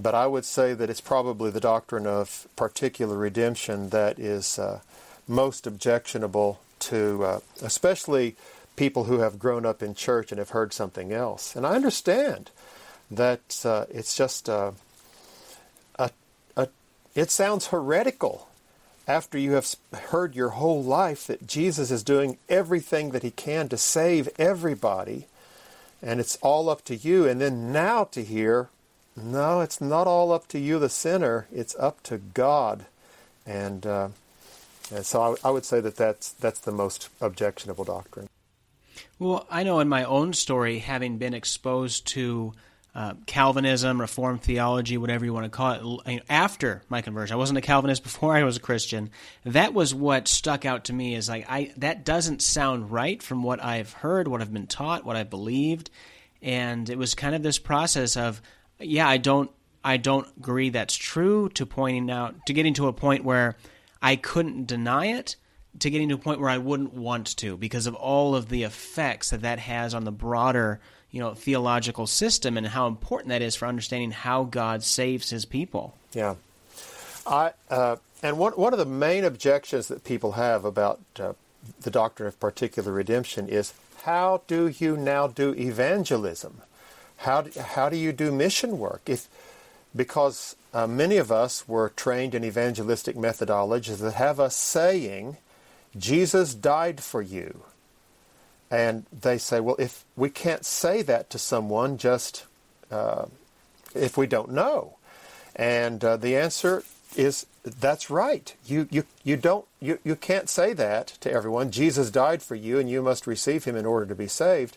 But 0.00 0.14
I 0.14 0.26
would 0.26 0.46
say 0.46 0.72
that 0.72 0.88
it's 0.88 1.00
probably 1.02 1.50
the 1.50 1.60
doctrine 1.60 2.06
of 2.06 2.48
particular 2.56 3.18
redemption 3.18 3.90
that 3.90 4.18
is 4.18 4.58
uh, 4.58 4.80
most 5.28 5.66
objectionable 5.66 6.58
to, 6.80 7.24
uh, 7.24 7.40
especially 7.60 8.36
people 8.76 9.04
who 9.04 9.18
have 9.18 9.38
grown 9.38 9.66
up 9.66 9.82
in 9.82 9.94
church 9.94 10.32
and 10.32 10.38
have 10.38 10.50
heard 10.50 10.72
something 10.72 11.12
else. 11.12 11.54
And 11.54 11.66
I 11.66 11.74
understand 11.74 12.50
that 13.10 13.60
uh, 13.62 13.84
it's 13.90 14.16
just 14.16 14.48
uh, 14.48 14.72
a, 15.98 16.10
a, 16.56 16.68
it 17.14 17.30
sounds 17.30 17.66
heretical 17.66 18.48
after 19.06 19.36
you 19.36 19.52
have 19.52 19.74
heard 19.92 20.34
your 20.34 20.50
whole 20.50 20.82
life 20.82 21.26
that 21.26 21.46
Jesus 21.46 21.90
is 21.90 22.02
doing 22.02 22.38
everything 22.48 23.10
that 23.10 23.22
he 23.22 23.32
can 23.32 23.68
to 23.68 23.76
save 23.76 24.30
everybody, 24.38 25.26
and 26.00 26.20
it's 26.20 26.36
all 26.36 26.70
up 26.70 26.84
to 26.86 26.96
you, 26.96 27.26
and 27.26 27.38
then 27.38 27.70
now 27.72 28.04
to 28.04 28.24
hear, 28.24 28.70
no, 29.22 29.60
it's 29.60 29.80
not 29.80 30.06
all 30.06 30.32
up 30.32 30.48
to 30.48 30.58
you, 30.58 30.78
the 30.78 30.88
sinner, 30.88 31.46
it's 31.52 31.74
up 31.78 32.02
to 32.04 32.18
God. 32.18 32.86
And, 33.46 33.86
uh, 33.86 34.08
and 34.94 35.04
so 35.04 35.36
I, 35.44 35.48
I 35.48 35.50
would 35.50 35.64
say 35.64 35.80
that 35.80 35.96
that's, 35.96 36.32
that's 36.32 36.60
the 36.60 36.72
most 36.72 37.08
objectionable 37.20 37.84
doctrine. 37.84 38.28
Well, 39.18 39.46
I 39.50 39.62
know 39.62 39.80
in 39.80 39.88
my 39.88 40.04
own 40.04 40.32
story, 40.32 40.78
having 40.78 41.18
been 41.18 41.34
exposed 41.34 42.06
to 42.08 42.52
uh, 42.94 43.14
Calvinism, 43.26 44.00
Reformed 44.00 44.42
theology, 44.42 44.96
whatever 44.96 45.24
you 45.24 45.32
want 45.32 45.44
to 45.44 45.50
call 45.50 46.00
it, 46.04 46.22
after 46.28 46.82
my 46.88 47.02
conversion. 47.02 47.34
I 47.34 47.38
wasn't 47.38 47.58
a 47.58 47.62
Calvinist 47.62 48.02
before 48.02 48.34
I 48.34 48.42
was 48.42 48.56
a 48.56 48.60
Christian. 48.60 49.10
That 49.44 49.74
was 49.74 49.94
what 49.94 50.26
stuck 50.26 50.64
out 50.64 50.84
to 50.84 50.92
me. 50.92 51.14
Is 51.14 51.28
like 51.28 51.46
I 51.48 51.72
that 51.76 52.04
doesn't 52.04 52.42
sound 52.42 52.90
right 52.90 53.22
from 53.22 53.42
what 53.42 53.62
I've 53.62 53.92
heard, 53.92 54.26
what 54.26 54.40
I've 54.40 54.52
been 54.52 54.66
taught, 54.66 55.04
what 55.04 55.16
I 55.16 55.22
believed, 55.22 55.90
and 56.42 56.88
it 56.88 56.98
was 56.98 57.14
kind 57.14 57.34
of 57.34 57.42
this 57.42 57.58
process 57.58 58.16
of, 58.16 58.40
yeah, 58.80 59.08
I 59.08 59.18
don't, 59.18 59.50
I 59.84 59.96
don't 59.96 60.26
agree 60.38 60.70
that's 60.70 60.96
true. 60.96 61.48
To 61.50 61.66
pointing 61.66 62.10
out, 62.10 62.34
to 62.46 62.52
getting 62.52 62.74
to 62.74 62.88
a 62.88 62.92
point 62.92 63.24
where 63.24 63.56
I 64.02 64.16
couldn't 64.16 64.66
deny 64.66 65.06
it, 65.06 65.36
to 65.78 65.90
getting 65.90 66.08
to 66.08 66.16
a 66.16 66.18
point 66.18 66.40
where 66.40 66.50
I 66.50 66.58
wouldn't 66.58 66.94
want 66.94 67.36
to 67.38 67.56
because 67.56 67.86
of 67.86 67.94
all 67.94 68.34
of 68.34 68.48
the 68.48 68.64
effects 68.64 69.30
that 69.30 69.42
that 69.42 69.58
has 69.58 69.94
on 69.94 70.04
the 70.04 70.12
broader 70.12 70.80
you 71.10 71.20
know 71.20 71.34
theological 71.34 72.06
system 72.06 72.56
and 72.56 72.66
how 72.66 72.86
important 72.86 73.30
that 73.30 73.42
is 73.42 73.56
for 73.56 73.66
understanding 73.66 74.10
how 74.10 74.44
God 74.44 74.82
saves 74.82 75.30
His 75.30 75.44
people. 75.44 75.96
Yeah, 76.12 76.36
I 77.26 77.52
uh, 77.68 77.96
and 78.22 78.38
one 78.38 78.52
one 78.52 78.72
of 78.72 78.78
the 78.78 78.86
main 78.86 79.24
objections 79.24 79.88
that 79.88 80.04
people 80.04 80.32
have 80.32 80.64
about 80.64 81.00
uh, 81.18 81.32
the 81.80 81.90
doctrine 81.90 82.28
of 82.28 82.38
particular 82.38 82.92
redemption 82.92 83.48
is 83.48 83.74
how 84.04 84.42
do 84.46 84.68
you 84.68 84.96
now 84.96 85.26
do 85.26 85.54
evangelism? 85.54 86.62
How 87.20 87.42
do, 87.42 87.60
how 87.60 87.88
do 87.88 87.96
you 87.96 88.12
do 88.12 88.30
mission 88.32 88.78
work? 88.78 89.02
If 89.06 89.28
because 89.94 90.56
uh, 90.72 90.86
many 90.86 91.16
of 91.16 91.32
us 91.32 91.66
were 91.66 91.88
trained 91.90 92.34
in 92.34 92.44
evangelistic 92.44 93.16
methodologies 93.16 93.98
that 93.98 94.14
have 94.14 94.38
us 94.38 94.56
saying, 94.56 95.36
Jesus 95.96 96.54
died 96.54 97.00
for 97.00 97.20
you. 97.20 97.64
And 98.70 99.04
they 99.10 99.36
say, 99.36 99.58
well, 99.58 99.74
if 99.80 100.04
we 100.16 100.30
can't 100.30 100.64
say 100.64 101.02
that 101.02 101.28
to 101.30 101.38
someone 101.38 101.98
just 101.98 102.46
uh, 102.90 103.26
if 103.94 104.16
we 104.16 104.26
don't 104.26 104.50
know. 104.50 104.96
And 105.56 106.04
uh, 106.04 106.16
the 106.16 106.36
answer 106.36 106.84
is 107.16 107.46
that's 107.64 108.08
right. 108.08 108.54
You, 108.64 108.88
you, 108.90 109.04
you, 109.24 109.36
don't, 109.36 109.66
you, 109.80 109.98
you 110.04 110.16
can't 110.16 110.48
say 110.48 110.72
that 110.74 111.08
to 111.20 111.30
everyone. 111.30 111.70
Jesus 111.70 112.10
died 112.10 112.42
for 112.42 112.54
you 112.54 112.78
and 112.78 112.88
you 112.88 113.02
must 113.02 113.26
receive 113.26 113.64
him 113.64 113.76
in 113.76 113.84
order 113.84 114.06
to 114.06 114.14
be 114.14 114.28
saved. 114.28 114.76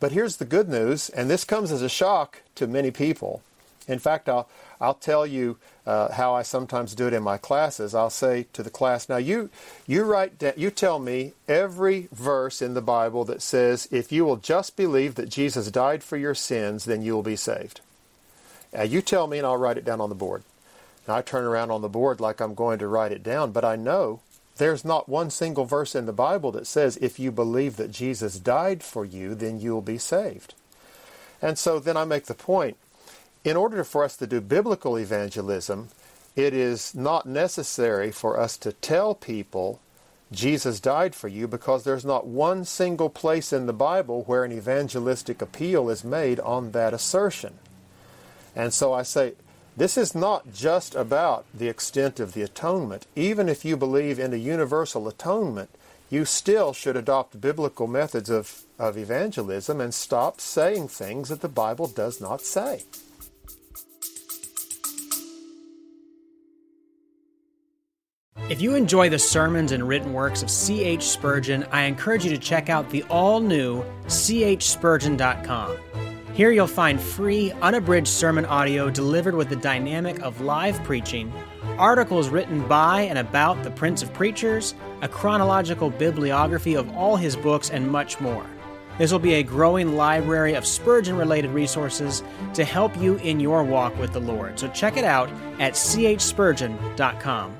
But 0.00 0.12
here's 0.12 0.36
the 0.36 0.46
good 0.46 0.68
news, 0.68 1.10
and 1.10 1.28
this 1.28 1.44
comes 1.44 1.70
as 1.70 1.82
a 1.82 1.88
shock 1.88 2.40
to 2.54 2.66
many 2.66 2.90
people. 2.90 3.42
In 3.86 3.98
fact, 3.98 4.28
I'll, 4.28 4.48
I'll 4.80 4.94
tell 4.94 5.26
you 5.26 5.58
uh, 5.86 6.12
how 6.12 6.34
I 6.34 6.42
sometimes 6.42 6.94
do 6.94 7.06
it 7.06 7.12
in 7.12 7.22
my 7.22 7.36
classes. 7.36 7.94
I'll 7.94 8.08
say 8.08 8.46
to 8.52 8.62
the 8.62 8.70
class, 8.70 9.08
now 9.08 9.16
you, 9.16 9.50
you 9.86 10.04
write 10.04 10.38
down, 10.38 10.54
you 10.56 10.70
tell 10.70 10.98
me 10.98 11.32
every 11.48 12.08
verse 12.12 12.62
in 12.62 12.74
the 12.74 12.82
Bible 12.82 13.24
that 13.26 13.42
says, 13.42 13.88
if 13.90 14.10
you 14.10 14.24
will 14.24 14.36
just 14.36 14.76
believe 14.76 15.16
that 15.16 15.28
Jesus 15.28 15.70
died 15.70 16.02
for 16.02 16.16
your 16.16 16.34
sins, 16.34 16.84
then 16.84 17.02
you 17.02 17.14
will 17.14 17.22
be 17.22 17.36
saved. 17.36 17.80
Now 18.72 18.82
you 18.82 19.02
tell 19.02 19.26
me 19.26 19.38
and 19.38 19.46
I'll 19.46 19.56
write 19.56 19.78
it 19.78 19.84
down 19.84 20.00
on 20.00 20.08
the 20.08 20.14
board. 20.14 20.44
Now 21.08 21.16
I 21.16 21.22
turn 21.22 21.44
around 21.44 21.70
on 21.70 21.82
the 21.82 21.88
board 21.88 22.20
like 22.20 22.40
I'm 22.40 22.54
going 22.54 22.78
to 22.78 22.86
write 22.86 23.12
it 23.12 23.22
down, 23.22 23.50
but 23.50 23.64
I 23.64 23.76
know 23.76 24.20
there's 24.60 24.84
not 24.84 25.08
one 25.08 25.30
single 25.30 25.64
verse 25.64 25.94
in 25.94 26.04
the 26.04 26.12
Bible 26.12 26.52
that 26.52 26.66
says, 26.66 26.98
if 26.98 27.18
you 27.18 27.32
believe 27.32 27.76
that 27.76 27.90
Jesus 27.90 28.38
died 28.38 28.82
for 28.82 29.06
you, 29.06 29.34
then 29.34 29.58
you'll 29.58 29.80
be 29.80 29.96
saved. 29.96 30.54
And 31.40 31.58
so 31.58 31.78
then 31.78 31.96
I 31.96 32.04
make 32.04 32.26
the 32.26 32.34
point 32.34 32.76
in 33.42 33.56
order 33.56 33.82
for 33.84 34.04
us 34.04 34.16
to 34.18 34.26
do 34.26 34.42
biblical 34.42 34.98
evangelism, 34.98 35.88
it 36.36 36.52
is 36.52 36.94
not 36.94 37.24
necessary 37.24 38.12
for 38.12 38.38
us 38.38 38.58
to 38.58 38.72
tell 38.72 39.14
people 39.14 39.80
Jesus 40.30 40.78
died 40.78 41.14
for 41.14 41.28
you 41.28 41.48
because 41.48 41.84
there's 41.84 42.04
not 42.04 42.26
one 42.26 42.66
single 42.66 43.08
place 43.08 43.52
in 43.52 43.64
the 43.64 43.72
Bible 43.72 44.24
where 44.24 44.44
an 44.44 44.52
evangelistic 44.52 45.40
appeal 45.40 45.88
is 45.88 46.04
made 46.04 46.38
on 46.40 46.72
that 46.72 46.92
assertion. 46.92 47.54
And 48.54 48.74
so 48.74 48.92
I 48.92 49.02
say, 49.02 49.32
this 49.80 49.96
is 49.96 50.14
not 50.14 50.52
just 50.52 50.94
about 50.94 51.46
the 51.54 51.70
extent 51.70 52.20
of 52.20 52.34
the 52.34 52.42
atonement. 52.42 53.06
Even 53.16 53.48
if 53.48 53.64
you 53.64 53.78
believe 53.78 54.18
in 54.18 54.34
a 54.34 54.36
universal 54.36 55.08
atonement, 55.08 55.70
you 56.10 56.26
still 56.26 56.74
should 56.74 56.98
adopt 56.98 57.40
biblical 57.40 57.86
methods 57.86 58.28
of, 58.28 58.64
of 58.78 58.98
evangelism 58.98 59.80
and 59.80 59.94
stop 59.94 60.38
saying 60.38 60.88
things 60.88 61.30
that 61.30 61.40
the 61.40 61.48
Bible 61.48 61.86
does 61.86 62.20
not 62.20 62.42
say. 62.42 62.82
If 68.50 68.60
you 68.60 68.74
enjoy 68.74 69.08
the 69.08 69.18
sermons 69.18 69.72
and 69.72 69.88
written 69.88 70.12
works 70.12 70.42
of 70.42 70.50
C.H. 70.50 71.04
Spurgeon, 71.04 71.64
I 71.72 71.84
encourage 71.84 72.22
you 72.22 72.30
to 72.32 72.38
check 72.38 72.68
out 72.68 72.90
the 72.90 73.02
all 73.04 73.40
new 73.40 73.82
chspurgeon.com. 74.08 76.09
Here 76.32 76.52
you'll 76.52 76.68
find 76.68 77.00
free, 77.00 77.50
unabridged 77.60 78.08
sermon 78.08 78.44
audio 78.46 78.88
delivered 78.88 79.34
with 79.34 79.48
the 79.48 79.56
dynamic 79.56 80.20
of 80.20 80.40
live 80.40 80.82
preaching, 80.84 81.32
articles 81.76 82.28
written 82.28 82.66
by 82.68 83.02
and 83.02 83.18
about 83.18 83.62
the 83.64 83.70
Prince 83.70 84.02
of 84.02 84.14
Preachers, 84.14 84.74
a 85.02 85.08
chronological 85.08 85.90
bibliography 85.90 86.74
of 86.74 86.88
all 86.96 87.16
his 87.16 87.36
books, 87.36 87.70
and 87.70 87.90
much 87.90 88.20
more. 88.20 88.46
This 88.96 89.10
will 89.10 89.18
be 89.18 89.34
a 89.34 89.42
growing 89.42 89.96
library 89.96 90.54
of 90.54 90.64
Spurgeon 90.66 91.16
related 91.16 91.50
resources 91.50 92.22
to 92.54 92.64
help 92.64 92.96
you 92.96 93.16
in 93.16 93.40
your 93.40 93.64
walk 93.64 93.98
with 93.98 94.12
the 94.12 94.20
Lord. 94.20 94.58
So 94.58 94.68
check 94.68 94.96
it 94.96 95.04
out 95.04 95.30
at 95.58 95.72
chspurgeon.com. 95.72 97.59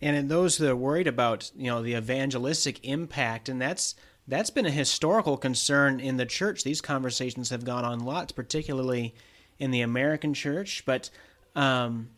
and 0.00 0.16
in 0.16 0.28
those 0.28 0.58
that 0.58 0.70
are 0.70 0.76
worried 0.76 1.06
about 1.06 1.50
you 1.56 1.66
know 1.66 1.82
the 1.82 1.94
evangelistic 1.94 2.84
impact 2.84 3.48
and 3.48 3.60
that's 3.60 3.94
that's 4.26 4.50
been 4.50 4.66
a 4.66 4.70
historical 4.70 5.36
concern 5.36 6.00
in 6.00 6.16
the 6.16 6.26
church 6.26 6.64
these 6.64 6.80
conversations 6.80 7.50
have 7.50 7.64
gone 7.64 7.84
on 7.84 8.00
lots 8.00 8.32
particularly 8.32 9.14
in 9.58 9.70
the 9.70 9.80
american 9.80 10.34
church 10.34 10.84
but 10.86 11.10
um, 11.56 12.10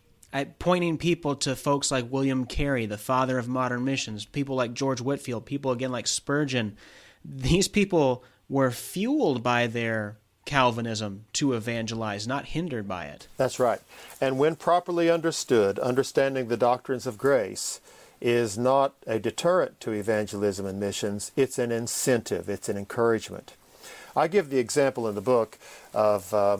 pointing 0.59 0.97
people 0.97 1.35
to 1.35 1.55
folks 1.55 1.91
like 1.91 2.11
William 2.11 2.45
Carey, 2.45 2.85
the 2.85 2.97
father 2.97 3.37
of 3.37 3.47
modern 3.47 3.83
missions, 3.83 4.25
people 4.25 4.55
like 4.55 4.73
George 4.73 5.01
Whitefield 5.01 5.45
people 5.45 5.71
again 5.71 5.91
like 5.91 6.07
Spurgeon. 6.07 6.77
These 7.25 7.67
people 7.67 8.23
were 8.47 8.71
fueled 8.71 9.43
by 9.43 9.67
their 9.67 10.17
Calvinism 10.45 11.25
to 11.33 11.53
evangelize, 11.53 12.27
not 12.27 12.45
hindered 12.45 12.87
by 12.87 13.05
it. 13.05 13.27
That's 13.37 13.59
right. 13.59 13.81
And 14.19 14.37
when 14.37 14.55
properly 14.55 15.09
understood, 15.09 15.79
understanding 15.79 16.47
the 16.47 16.57
doctrines 16.57 17.05
of 17.07 17.17
grace 17.17 17.79
is 18.19 18.57
not 18.57 18.93
a 19.07 19.19
deterrent 19.19 19.79
to 19.81 19.91
evangelism 19.91 20.65
and 20.65 20.79
missions, 20.79 21.31
it's 21.35 21.57
an 21.57 21.71
incentive, 21.71 22.49
it's 22.49 22.69
an 22.69 22.77
encouragement. 22.77 23.53
I 24.15 24.27
give 24.27 24.49
the 24.49 24.59
example 24.59 25.07
in 25.07 25.15
the 25.15 25.21
book 25.21 25.57
of 25.93 26.33
uh, 26.33 26.57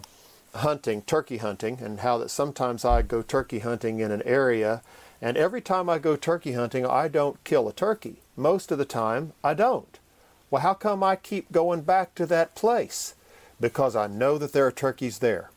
hunting, 0.56 1.02
turkey 1.04 1.38
hunting, 1.38 1.80
and 1.82 2.00
how 2.00 2.18
that 2.18 2.30
sometimes 2.30 2.86
I 2.86 3.02
go 3.02 3.22
turkey 3.22 3.60
hunting 3.60 4.00
in 4.00 4.12
an 4.12 4.22
area, 4.24 4.82
and 5.22 5.38
every 5.38 5.62
time 5.62 5.90
I 5.90 6.00
go 6.00 6.16
turkey 6.16 6.54
hunting, 6.54 6.86
I 6.86 7.08
don't 7.08 7.44
kill 7.44 7.68
a 7.68 7.74
turkey. 7.74 8.18
Most 8.36 8.72
of 8.72 8.78
the 8.78 8.86
time, 8.86 9.34
I 9.44 9.54
don't. 9.54 10.00
Well, 10.50 10.62
how 10.62 10.74
come 10.74 11.04
I 11.04 11.16
keep 11.16 11.52
going 11.52 11.82
back 11.82 12.16
to 12.16 12.26
that 12.26 12.56
place? 12.56 13.16
Because 13.62 13.96
I 13.96 14.08
know 14.08 14.38
that 14.38 14.52
there 14.52 14.68
are 14.68 14.72
turkeys 14.72 15.20
there. 15.20 15.52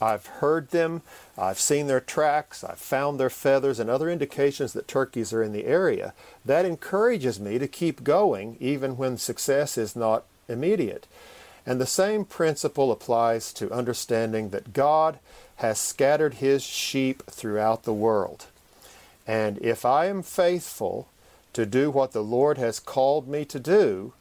I've 0.00 0.26
heard 0.26 0.70
them, 0.70 1.02
I've 1.38 1.58
seen 1.58 1.86
their 1.86 2.00
tracks, 2.00 2.62
I've 2.64 2.78
found 2.78 3.18
their 3.18 3.30
feathers 3.30 3.78
and 3.78 3.88
other 3.88 4.10
indications 4.10 4.72
that 4.72 4.88
turkeys 4.88 5.32
are 5.32 5.42
in 5.42 5.52
the 5.52 5.64
area. 5.64 6.12
That 6.44 6.66
encourages 6.66 7.40
me 7.40 7.58
to 7.58 7.68
keep 7.68 8.04
going 8.04 8.56
even 8.60 8.96
when 8.96 9.16
success 9.16 9.78
is 9.78 9.96
not 9.96 10.24
immediate. 10.48 11.06
And 11.64 11.80
the 11.80 11.86
same 11.86 12.24
principle 12.24 12.92
applies 12.92 13.52
to 13.54 13.72
understanding 13.72 14.50
that 14.50 14.74
God 14.74 15.18
has 15.56 15.78
scattered 15.78 16.34
his 16.34 16.62
sheep 16.62 17.22
throughout 17.30 17.84
the 17.84 17.94
world. 17.94 18.46
And 19.26 19.58
if 19.58 19.84
I 19.86 20.06
am 20.06 20.22
faithful 20.22 21.08
to 21.54 21.64
do 21.64 21.90
what 21.90 22.12
the 22.12 22.22
Lord 22.22 22.58
has 22.58 22.80
called 22.80 23.26
me 23.28 23.44
to 23.46 23.58
do, 23.58 24.12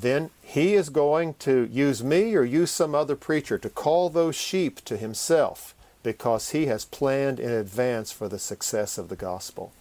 then 0.00 0.30
he 0.42 0.74
is 0.74 0.90
going 0.90 1.34
to 1.34 1.68
use 1.70 2.02
me 2.04 2.34
or 2.34 2.44
use 2.44 2.70
some 2.70 2.94
other 2.94 3.16
preacher 3.16 3.58
to 3.58 3.70
call 3.70 4.10
those 4.10 4.36
sheep 4.36 4.84
to 4.84 4.96
himself 4.96 5.74
because 6.02 6.50
he 6.50 6.66
has 6.66 6.84
planned 6.84 7.40
in 7.40 7.50
advance 7.50 8.12
for 8.12 8.28
the 8.28 8.38
success 8.38 8.98
of 8.98 9.08
the 9.08 9.16
gospel. 9.16 9.72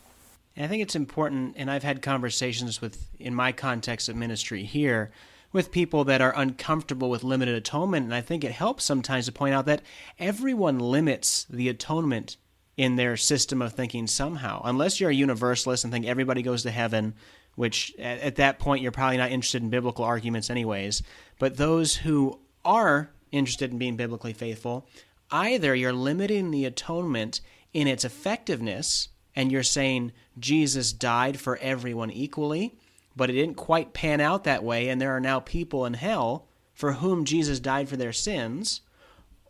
And 0.55 0.65
I 0.65 0.67
think 0.67 0.81
it's 0.81 0.95
important, 0.95 1.55
and 1.57 1.69
I've 1.69 1.83
had 1.83 2.01
conversations 2.01 2.81
with, 2.81 3.07
in 3.19 3.35
my 3.35 3.51
context 3.51 4.07
of 4.07 4.15
ministry 4.15 4.63
here, 4.63 5.11
with 5.51 5.71
people 5.71 6.03
that 6.05 6.21
are 6.21 6.33
uncomfortable 6.35 7.09
with 7.09 7.23
limited 7.23 7.55
atonement. 7.55 8.05
And 8.05 8.15
I 8.15 8.21
think 8.21 8.43
it 8.43 8.51
helps 8.51 8.83
sometimes 8.83 9.25
to 9.25 9.31
point 9.31 9.53
out 9.53 9.65
that 9.65 9.81
everyone 10.17 10.79
limits 10.79 11.45
the 11.49 11.69
atonement 11.69 12.37
in 12.77 12.95
their 12.95 13.15
system 13.15 13.61
of 13.61 13.73
thinking 13.73 14.07
somehow. 14.07 14.61
Unless 14.65 14.99
you're 14.99 15.09
a 15.09 15.15
universalist 15.15 15.83
and 15.83 15.93
think 15.93 16.05
everybody 16.05 16.41
goes 16.41 16.63
to 16.63 16.71
heaven, 16.71 17.13
which 17.55 17.93
at, 17.97 18.19
at 18.19 18.35
that 18.35 18.59
point 18.59 18.81
you're 18.81 18.91
probably 18.91 19.17
not 19.17 19.31
interested 19.31 19.61
in 19.61 19.69
biblical 19.69 20.05
arguments, 20.05 20.49
anyways. 20.49 21.01
But 21.39 21.57
those 21.57 21.95
who 21.95 22.39
are 22.63 23.09
interested 23.31 23.71
in 23.71 23.77
being 23.77 23.95
biblically 23.95 24.33
faithful, 24.33 24.87
either 25.31 25.75
you're 25.75 25.93
limiting 25.93 26.51
the 26.51 26.65
atonement 26.65 27.41
in 27.73 27.87
its 27.87 28.05
effectiveness 28.05 29.09
and 29.35 29.51
you're 29.51 29.63
saying 29.63 30.13
Jesus 30.39 30.93
died 30.93 31.39
for 31.39 31.57
everyone 31.57 32.11
equally 32.11 32.77
but 33.15 33.29
it 33.29 33.33
didn't 33.33 33.55
quite 33.55 33.93
pan 33.93 34.19
out 34.19 34.43
that 34.43 34.63
way, 34.63 34.89
and 34.89 34.99
there 34.99 35.15
are 35.15 35.21
now 35.21 35.39
people 35.39 35.85
in 35.85 35.93
hell 35.93 36.47
for 36.73 36.93
whom 36.93 37.23
Jesus 37.23 37.59
died 37.59 37.87
for 37.87 37.95
their 37.95 38.11
sins, 38.11 38.81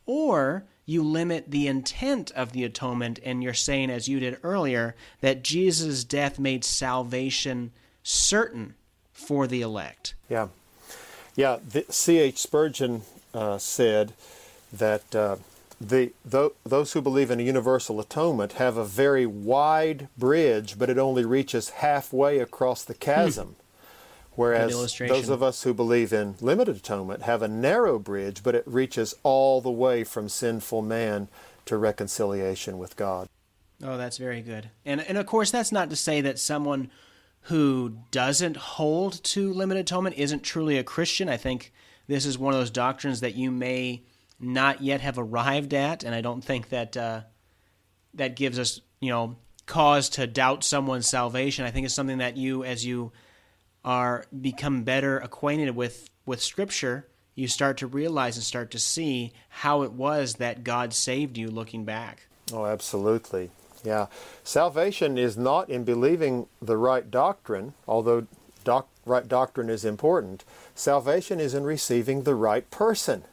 or 0.05 0.65
you 0.85 1.01
limit 1.01 1.49
the 1.49 1.67
intent 1.67 2.29
of 2.31 2.51
the 2.51 2.63
atonement 2.63 3.19
and 3.23 3.41
you're 3.41 3.55
saying, 3.55 3.89
as 3.89 4.07
you 4.07 4.19
did 4.19 4.37
earlier, 4.43 4.95
that 5.21 5.43
Jesus' 5.43 6.03
death 6.03 6.37
made 6.37 6.63
salvation 6.63 7.71
certain 8.05 8.75
for 9.11 9.47
the 9.47 9.61
elect. 9.61 10.13
Yeah. 10.29 10.49
Yeah, 11.35 11.57
C.H. 11.89 12.37
Spurgeon 12.37 13.01
uh, 13.33 13.57
said 13.57 14.13
that 14.71 15.13
uh, 15.13 15.35
the, 15.81 16.13
th- 16.29 16.53
those 16.65 16.93
who 16.93 17.01
believe 17.01 17.29
in 17.29 17.41
a 17.41 17.43
universal 17.43 17.99
atonement 17.99 18.53
have 18.53 18.77
a 18.77 18.85
very 18.85 19.25
wide 19.25 20.07
bridge, 20.17 20.79
but 20.79 20.89
it 20.89 20.97
only 20.97 21.25
reaches 21.25 21.71
halfway 21.71 22.39
across 22.39 22.85
the 22.85 22.93
chasm. 22.93 23.47
Hmm. 23.47 23.61
Whereas 24.35 24.97
those 24.99 25.29
of 25.29 25.41
us 25.41 25.63
who 25.63 25.73
believe 25.73 26.11
in 26.11 26.35
limited 26.41 26.75
atonement 26.75 27.23
have 27.23 27.41
a 27.41 27.47
narrow 27.47 27.97
bridge, 27.97 28.43
but 28.43 28.53
it 28.53 28.63
reaches 28.65 29.15
all 29.23 29.61
the 29.61 29.71
way 29.71 30.03
from 30.03 30.27
sinful 30.27 30.81
man 30.81 31.29
to 31.65 31.77
reconciliation 31.77 32.77
with 32.77 32.97
God. 32.97 33.29
Oh, 33.81 33.97
that's 33.97 34.17
very 34.17 34.41
good. 34.41 34.71
And 34.85 34.99
and 34.99 35.17
of 35.17 35.25
course 35.25 35.51
that's 35.51 35.71
not 35.71 35.89
to 35.89 35.95
say 35.95 36.19
that 36.19 36.37
someone 36.37 36.91
who 37.45 37.99
doesn't 38.09 38.57
hold 38.57 39.23
to 39.23 39.53
limited 39.53 39.81
atonement 39.81 40.17
isn't 40.17 40.41
truly 40.41 40.79
a 40.79 40.83
Christian. 40.83 41.29
I 41.29 41.37
think 41.37 41.71
this 42.07 42.25
is 42.25 42.39
one 42.39 42.53
of 42.53 42.59
those 42.59 42.71
doctrines 42.71 43.19
that 43.19 43.35
you 43.35 43.51
may 43.51 44.03
not 44.39 44.81
yet 44.81 45.01
have 45.01 45.19
arrived 45.19 45.73
at, 45.75 46.03
and 46.03 46.15
I 46.15 46.21
don't 46.21 46.43
think 46.43 46.69
that 46.69 46.97
uh, 46.97 47.21
that 48.15 48.35
gives 48.35 48.57
us, 48.57 48.81
you 48.99 49.11
know, 49.11 49.35
cause 49.67 50.09
to 50.09 50.25
doubt 50.25 50.63
someone's 50.63 51.07
salvation. 51.07 51.65
I 51.65 51.71
think 51.71 51.85
it's 51.85 51.93
something 51.93 52.17
that 52.17 52.35
you, 52.35 52.63
as 52.63 52.83
you 52.83 53.11
are 53.83 54.25
become 54.41 54.83
better 54.83 55.19
acquainted 55.19 55.75
with 55.75 56.09
with 56.25 56.41
Scripture, 56.41 57.07
you 57.35 57.47
start 57.47 57.77
to 57.77 57.87
realize 57.87 58.37
and 58.37 58.43
start 58.43 58.71
to 58.71 58.79
see 58.79 59.33
how 59.49 59.83
it 59.83 59.93
was 59.93 60.35
that 60.35 60.63
God 60.63 60.93
saved 60.95 61.37
you. 61.37 61.51
Looking 61.51 61.85
back. 61.85 62.25
Oh, 62.51 62.65
absolutely. 62.65 63.51
Yeah, 63.85 64.07
salvation 64.43 65.17
is 65.17 65.37
not 65.37 65.69
in 65.69 65.83
believing 65.83 66.47
the 66.61 66.75
right 66.75 67.09
doctrine, 67.09 67.75
although 67.87 68.25
doc- 68.63 68.89
right 69.05 69.27
doctrine 69.27 69.69
is 69.69 69.85
important. 69.85 70.43
Salvation 70.73 71.39
is 71.39 71.53
in 71.53 71.63
receiving 71.63 72.23
the 72.23 72.35
right 72.35 72.69
person. 72.71 73.23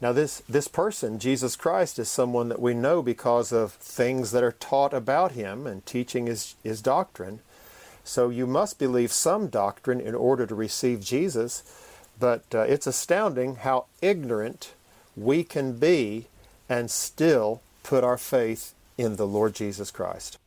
Now, 0.00 0.12
this, 0.12 0.42
this 0.46 0.68
person, 0.68 1.18
Jesus 1.18 1.56
Christ, 1.56 1.98
is 1.98 2.08
someone 2.08 2.50
that 2.50 2.60
we 2.60 2.74
know 2.74 3.00
because 3.00 3.50
of 3.50 3.72
things 3.72 4.30
that 4.32 4.44
are 4.44 4.52
taught 4.52 4.92
about 4.92 5.32
him 5.32 5.66
and 5.66 5.84
teaching 5.86 6.26
his, 6.26 6.54
his 6.62 6.82
doctrine. 6.82 7.40
So 8.04 8.28
you 8.28 8.46
must 8.46 8.78
believe 8.78 9.10
some 9.10 9.48
doctrine 9.48 10.00
in 10.00 10.14
order 10.14 10.46
to 10.46 10.54
receive 10.54 11.00
Jesus. 11.00 11.62
But 12.20 12.44
uh, 12.54 12.60
it's 12.60 12.86
astounding 12.86 13.56
how 13.56 13.86
ignorant 14.02 14.74
we 15.16 15.44
can 15.44 15.78
be 15.78 16.26
and 16.68 16.90
still 16.90 17.62
put 17.82 18.04
our 18.04 18.18
faith 18.18 18.74
in 18.96 19.16
the 19.16 19.26
Lord 19.26 19.54
Jesus 19.54 19.90
Christ. 19.90 20.38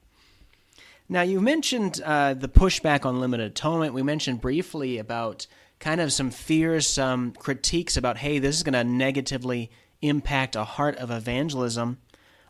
Now, 1.08 1.22
you 1.24 1.42
mentioned 1.42 2.02
uh, 2.06 2.36
the 2.36 2.48
pushback 2.48 3.06
on 3.06 3.20
limited 3.20 3.48
atonement. 3.48 3.94
We 3.94 4.04
mentioned 4.04 4.42
briefly 4.42 5.00
about 5.00 5.48
kind 5.80 6.02
of 6.02 6.14
some 6.14 6.30
fears, 6.30 6.86
some 6.86 7.32
critiques 7.32 7.98
about, 7.98 8.18
hey, 8.18 8.38
this 8.38 8.58
is 8.58 8.64
going 8.64 8.74
to 8.74 8.84
negatively 8.84 9.72
impact 10.02 10.56
a 10.56 10.64
heart 10.64 10.96
of 10.98 11.10
evangelism. 11.10 11.98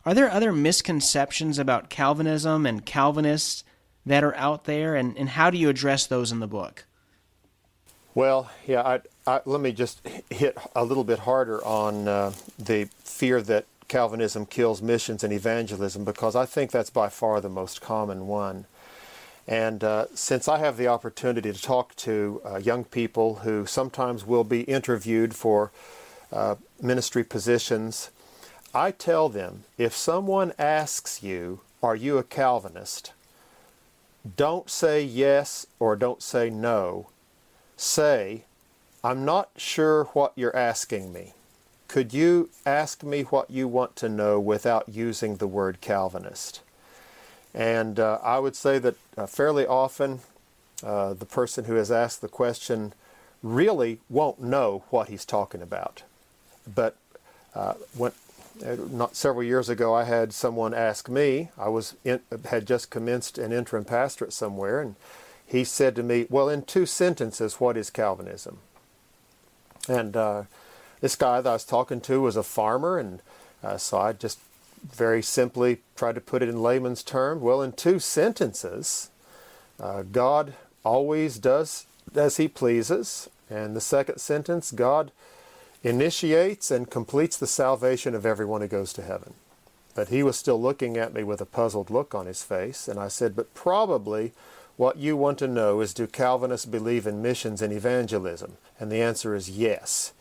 Are 0.04 0.14
there 0.14 0.30
other 0.30 0.52
misconceptions 0.52 1.58
about 1.58 1.90
Calvinism 1.90 2.66
and 2.66 2.84
Calvinists 2.84 3.64
that 4.04 4.24
are 4.24 4.34
out 4.36 4.64
there, 4.64 4.94
and, 4.94 5.16
and 5.16 5.28
how 5.28 5.50
do 5.50 5.58
you 5.58 5.68
address 5.68 6.06
those 6.06 6.32
in 6.32 6.40
the 6.40 6.46
book? 6.46 6.86
Well, 8.14 8.50
yeah, 8.66 8.82
I, 8.82 9.00
I, 9.26 9.40
let 9.44 9.60
me 9.60 9.72
just 9.72 10.06
hit 10.30 10.58
a 10.74 10.84
little 10.84 11.04
bit 11.04 11.20
harder 11.20 11.64
on 11.64 12.08
uh, 12.08 12.32
the 12.58 12.88
fear 13.04 13.40
that 13.42 13.66
Calvinism 13.90 14.46
kills 14.46 14.80
missions 14.80 15.24
and 15.24 15.32
evangelism 15.32 16.04
because 16.04 16.36
I 16.36 16.46
think 16.46 16.70
that's 16.70 16.90
by 16.90 17.08
far 17.08 17.40
the 17.40 17.48
most 17.48 17.82
common 17.82 18.28
one. 18.28 18.66
And 19.48 19.82
uh, 19.82 20.06
since 20.14 20.46
I 20.46 20.58
have 20.58 20.76
the 20.76 20.86
opportunity 20.86 21.52
to 21.52 21.60
talk 21.60 21.96
to 21.96 22.40
uh, 22.44 22.56
young 22.58 22.84
people 22.84 23.36
who 23.36 23.66
sometimes 23.66 24.24
will 24.24 24.44
be 24.44 24.62
interviewed 24.62 25.34
for 25.34 25.72
uh, 26.32 26.54
ministry 26.80 27.24
positions, 27.24 28.10
I 28.72 28.92
tell 28.92 29.28
them 29.28 29.64
if 29.76 29.94
someone 29.96 30.52
asks 30.56 31.22
you, 31.22 31.60
Are 31.82 31.96
you 31.96 32.16
a 32.16 32.22
Calvinist? 32.22 33.12
don't 34.36 34.70
say 34.70 35.02
yes 35.02 35.66
or 35.80 35.96
don't 35.96 36.22
say 36.22 36.48
no. 36.48 37.08
Say, 37.76 38.44
I'm 39.02 39.24
not 39.24 39.50
sure 39.56 40.04
what 40.12 40.32
you're 40.36 40.54
asking 40.54 41.12
me. 41.12 41.32
Could 41.90 42.14
you 42.14 42.50
ask 42.64 43.02
me 43.02 43.22
what 43.22 43.50
you 43.50 43.66
want 43.66 43.96
to 43.96 44.08
know 44.08 44.38
without 44.38 44.88
using 44.88 45.38
the 45.38 45.48
word 45.48 45.80
Calvinist? 45.80 46.60
And 47.52 47.98
uh, 47.98 48.20
I 48.22 48.38
would 48.38 48.54
say 48.54 48.78
that 48.78 48.94
uh, 49.18 49.26
fairly 49.26 49.66
often 49.66 50.20
uh, 50.84 51.14
the 51.14 51.26
person 51.26 51.64
who 51.64 51.74
has 51.74 51.90
asked 51.90 52.20
the 52.20 52.28
question 52.28 52.92
really 53.42 53.98
won't 54.08 54.40
know 54.40 54.84
what 54.90 55.08
he's 55.08 55.24
talking 55.24 55.62
about. 55.62 56.04
But 56.72 56.94
uh, 57.56 57.74
when, 57.96 58.12
uh, 58.64 58.76
not 58.88 59.16
several 59.16 59.42
years 59.42 59.68
ago, 59.68 59.92
I 59.92 60.04
had 60.04 60.32
someone 60.32 60.72
ask 60.72 61.08
me. 61.08 61.48
I 61.58 61.70
was 61.70 61.96
in, 62.04 62.20
had 62.44 62.68
just 62.68 62.90
commenced 62.90 63.36
an 63.36 63.52
interim 63.52 63.84
pastorate 63.84 64.32
somewhere, 64.32 64.80
and 64.80 64.94
he 65.44 65.64
said 65.64 65.96
to 65.96 66.04
me, 66.04 66.28
"Well, 66.30 66.48
in 66.48 66.62
two 66.62 66.86
sentences, 66.86 67.58
what 67.58 67.76
is 67.76 67.90
Calvinism?" 67.90 68.58
And 69.88 70.16
uh, 70.16 70.42
this 71.00 71.16
guy 71.16 71.40
that 71.40 71.48
I 71.48 71.54
was 71.54 71.64
talking 71.64 72.00
to 72.02 72.20
was 72.20 72.36
a 72.36 72.42
farmer, 72.42 72.98
and 72.98 73.20
uh, 73.62 73.76
so 73.76 73.98
I 73.98 74.12
just 74.12 74.38
very 74.82 75.22
simply 75.22 75.78
tried 75.96 76.14
to 76.14 76.20
put 76.20 76.42
it 76.42 76.48
in 76.48 76.62
layman's 76.62 77.02
terms. 77.02 77.42
Well, 77.42 77.62
in 77.62 77.72
two 77.72 77.98
sentences, 77.98 79.10
uh, 79.78 80.02
God 80.02 80.54
always 80.84 81.38
does 81.38 81.86
as 82.14 82.36
He 82.36 82.48
pleases. 82.48 83.28
And 83.50 83.74
the 83.74 83.80
second 83.80 84.18
sentence, 84.18 84.70
God 84.70 85.10
initiates 85.82 86.70
and 86.70 86.90
completes 86.90 87.36
the 87.36 87.46
salvation 87.46 88.14
of 88.14 88.24
everyone 88.24 88.60
who 88.60 88.68
goes 88.68 88.92
to 88.92 89.02
heaven. 89.02 89.34
But 89.94 90.08
he 90.08 90.22
was 90.22 90.36
still 90.36 90.60
looking 90.60 90.96
at 90.96 91.12
me 91.12 91.24
with 91.24 91.40
a 91.40 91.46
puzzled 91.46 91.90
look 91.90 92.14
on 92.14 92.26
his 92.26 92.42
face, 92.42 92.86
and 92.86 92.98
I 92.98 93.08
said, 93.08 93.34
But 93.34 93.54
probably 93.54 94.32
what 94.76 94.98
you 94.98 95.16
want 95.16 95.38
to 95.38 95.48
know 95.48 95.80
is 95.80 95.92
do 95.92 96.06
Calvinists 96.06 96.64
believe 96.64 97.06
in 97.06 97.20
missions 97.20 97.60
and 97.60 97.72
evangelism? 97.72 98.56
And 98.78 98.90
the 98.90 99.02
answer 99.02 99.34
is 99.34 99.50
yes. 99.50 100.12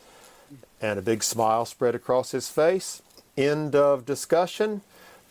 And 0.82 0.98
a 0.98 1.02
big 1.04 1.24
smile 1.24 1.66
spread 1.66 1.96
across 1.96 2.32
his 2.32 2.50
face. 2.50 3.02
End 3.38 3.76
of 3.76 4.06
discussion. 4.06 4.82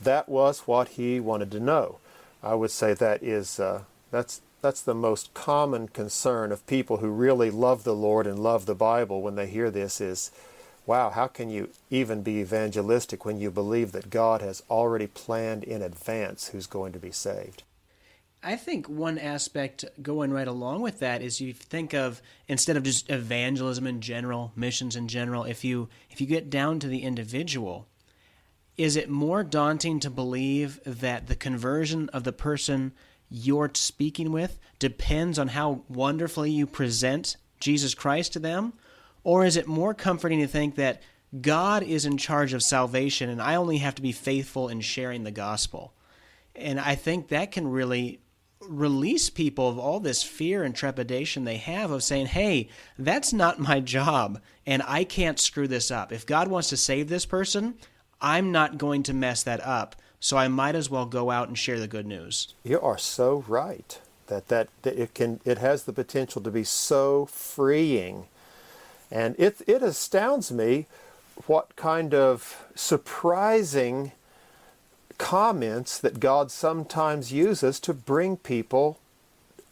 That 0.00 0.28
was 0.28 0.60
what 0.60 0.90
he 0.90 1.20
wanted 1.20 1.50
to 1.52 1.60
know. 1.60 1.98
I 2.42 2.54
would 2.54 2.70
say 2.70 2.94
that 2.94 3.22
is 3.22 3.58
uh, 3.58 3.82
that's 4.10 4.40
that's 4.60 4.82
the 4.82 4.94
most 4.94 5.32
common 5.34 5.88
concern 5.88 6.50
of 6.50 6.66
people 6.66 6.98
who 6.98 7.10
really 7.10 7.50
love 7.50 7.84
the 7.84 7.94
Lord 7.94 8.26
and 8.26 8.38
love 8.38 8.66
the 8.66 8.74
Bible 8.74 9.22
when 9.22 9.36
they 9.36 9.46
hear 9.46 9.70
this 9.70 10.00
is, 10.00 10.32
wow, 10.84 11.10
how 11.10 11.28
can 11.28 11.48
you 11.48 11.70
even 11.90 12.22
be 12.22 12.40
evangelistic 12.40 13.24
when 13.24 13.38
you 13.38 13.50
believe 13.50 13.92
that 13.92 14.10
God 14.10 14.40
has 14.40 14.62
already 14.68 15.06
planned 15.06 15.62
in 15.62 15.80
advance 15.80 16.48
who's 16.48 16.66
going 16.66 16.92
to 16.92 16.98
be 16.98 17.12
saved? 17.12 17.62
I 18.42 18.54
think 18.54 18.88
one 18.88 19.18
aspect 19.18 19.84
going 20.00 20.30
right 20.30 20.46
along 20.46 20.82
with 20.82 21.00
that 21.00 21.22
is 21.22 21.40
you 21.40 21.52
think 21.52 21.92
of 21.92 22.22
instead 22.46 22.76
of 22.76 22.84
just 22.84 23.10
evangelism 23.10 23.86
in 23.86 24.00
general, 24.00 24.52
missions 24.54 24.94
in 24.94 25.08
general, 25.08 25.44
if 25.44 25.64
you 25.64 25.88
if 26.10 26.20
you 26.20 26.26
get 26.26 26.48
down 26.48 26.78
to 26.80 26.88
the 26.88 27.02
individual, 27.02 27.88
is 28.76 28.94
it 28.94 29.10
more 29.10 29.42
daunting 29.42 29.98
to 30.00 30.10
believe 30.10 30.80
that 30.84 31.26
the 31.26 31.34
conversion 31.34 32.08
of 32.10 32.22
the 32.22 32.32
person 32.32 32.92
you're 33.28 33.70
speaking 33.74 34.30
with 34.30 34.58
depends 34.78 35.38
on 35.38 35.48
how 35.48 35.82
wonderfully 35.88 36.50
you 36.50 36.66
present 36.66 37.36
Jesus 37.58 37.92
Christ 37.92 38.32
to 38.34 38.38
them? 38.38 38.72
Or 39.24 39.44
is 39.44 39.56
it 39.56 39.66
more 39.66 39.94
comforting 39.94 40.38
to 40.38 40.46
think 40.46 40.76
that 40.76 41.02
God 41.40 41.82
is 41.82 42.06
in 42.06 42.16
charge 42.16 42.52
of 42.52 42.62
salvation 42.62 43.28
and 43.28 43.42
I 43.42 43.56
only 43.56 43.78
have 43.78 43.96
to 43.96 44.02
be 44.02 44.12
faithful 44.12 44.68
in 44.68 44.80
sharing 44.80 45.24
the 45.24 45.32
gospel? 45.32 45.92
And 46.54 46.78
I 46.78 46.94
think 46.94 47.28
that 47.28 47.52
can 47.52 47.68
really 47.68 48.20
release 48.68 49.30
people 49.30 49.68
of 49.68 49.78
all 49.78 49.98
this 49.98 50.22
fear 50.22 50.62
and 50.62 50.74
trepidation 50.74 51.44
they 51.44 51.56
have 51.56 51.90
of 51.90 52.02
saying, 52.02 52.26
hey, 52.26 52.68
that's 52.98 53.32
not 53.32 53.58
my 53.58 53.80
job 53.80 54.40
and 54.66 54.82
I 54.86 55.04
can't 55.04 55.40
screw 55.40 55.66
this 55.66 55.90
up. 55.90 56.12
If 56.12 56.26
God 56.26 56.48
wants 56.48 56.68
to 56.68 56.76
save 56.76 57.08
this 57.08 57.24
person, 57.24 57.74
I'm 58.20 58.52
not 58.52 58.76
going 58.76 59.02
to 59.04 59.14
mess 59.14 59.42
that 59.44 59.64
up 59.64 59.96
so 60.20 60.36
I 60.36 60.48
might 60.48 60.74
as 60.74 60.90
well 60.90 61.06
go 61.06 61.30
out 61.30 61.48
and 61.48 61.56
share 61.56 61.78
the 61.78 61.88
good 61.88 62.06
news. 62.06 62.54
You 62.64 62.80
are 62.80 62.98
so 62.98 63.44
right 63.48 63.98
that 64.26 64.48
that, 64.48 64.68
that 64.82 64.98
it 64.98 65.14
can 65.14 65.40
it 65.44 65.58
has 65.58 65.84
the 65.84 65.92
potential 65.92 66.42
to 66.42 66.50
be 66.50 66.64
so 66.64 67.26
freeing, 67.26 68.26
and 69.10 69.34
it 69.38 69.62
it 69.66 69.82
astounds 69.82 70.52
me 70.52 70.86
what 71.46 71.76
kind 71.76 72.12
of 72.12 72.66
surprising 72.74 74.12
comments 75.18 75.98
that 75.98 76.20
God 76.20 76.50
sometimes 76.50 77.32
uses 77.32 77.78
to 77.80 77.92
bring 77.92 78.36
people, 78.36 78.98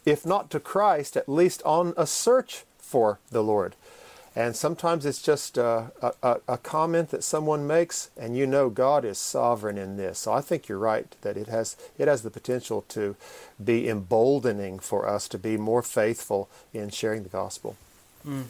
if 0.05 0.25
not 0.25 0.49
to 0.51 0.59
Christ, 0.59 1.17
at 1.17 1.27
least 1.29 1.63
on 1.63 1.93
a 1.97 2.05
search 2.05 2.65
for 2.77 3.19
the 3.31 3.43
Lord. 3.43 3.75
And 4.35 4.55
sometimes 4.55 5.03
it's 5.03 5.21
just 5.21 5.57
a, 5.57 5.91
a, 6.21 6.37
a, 6.47 6.59
comment 6.59 7.09
that 7.09 7.23
someone 7.23 7.65
makes, 7.65 8.11
and 8.15 8.37
you 8.37 8.45
know 8.45 8.69
God 8.69 9.03
is 9.03 9.17
sovereign 9.17 9.79
in 9.79 9.97
this. 9.97 10.19
So 10.19 10.31
I 10.31 10.41
think 10.41 10.67
you're 10.67 10.77
right 10.77 11.07
that 11.21 11.37
it 11.37 11.47
has 11.47 11.75
it 11.97 12.07
has 12.07 12.21
the 12.21 12.29
potential 12.29 12.85
to 12.89 13.15
be 13.63 13.89
emboldening 13.89 14.77
for 14.77 15.09
us 15.09 15.27
to 15.29 15.39
be 15.39 15.57
more 15.57 15.81
faithful 15.81 16.49
in 16.71 16.91
sharing 16.91 17.23
the 17.23 17.29
gospel. 17.29 17.77
Mm. 18.23 18.43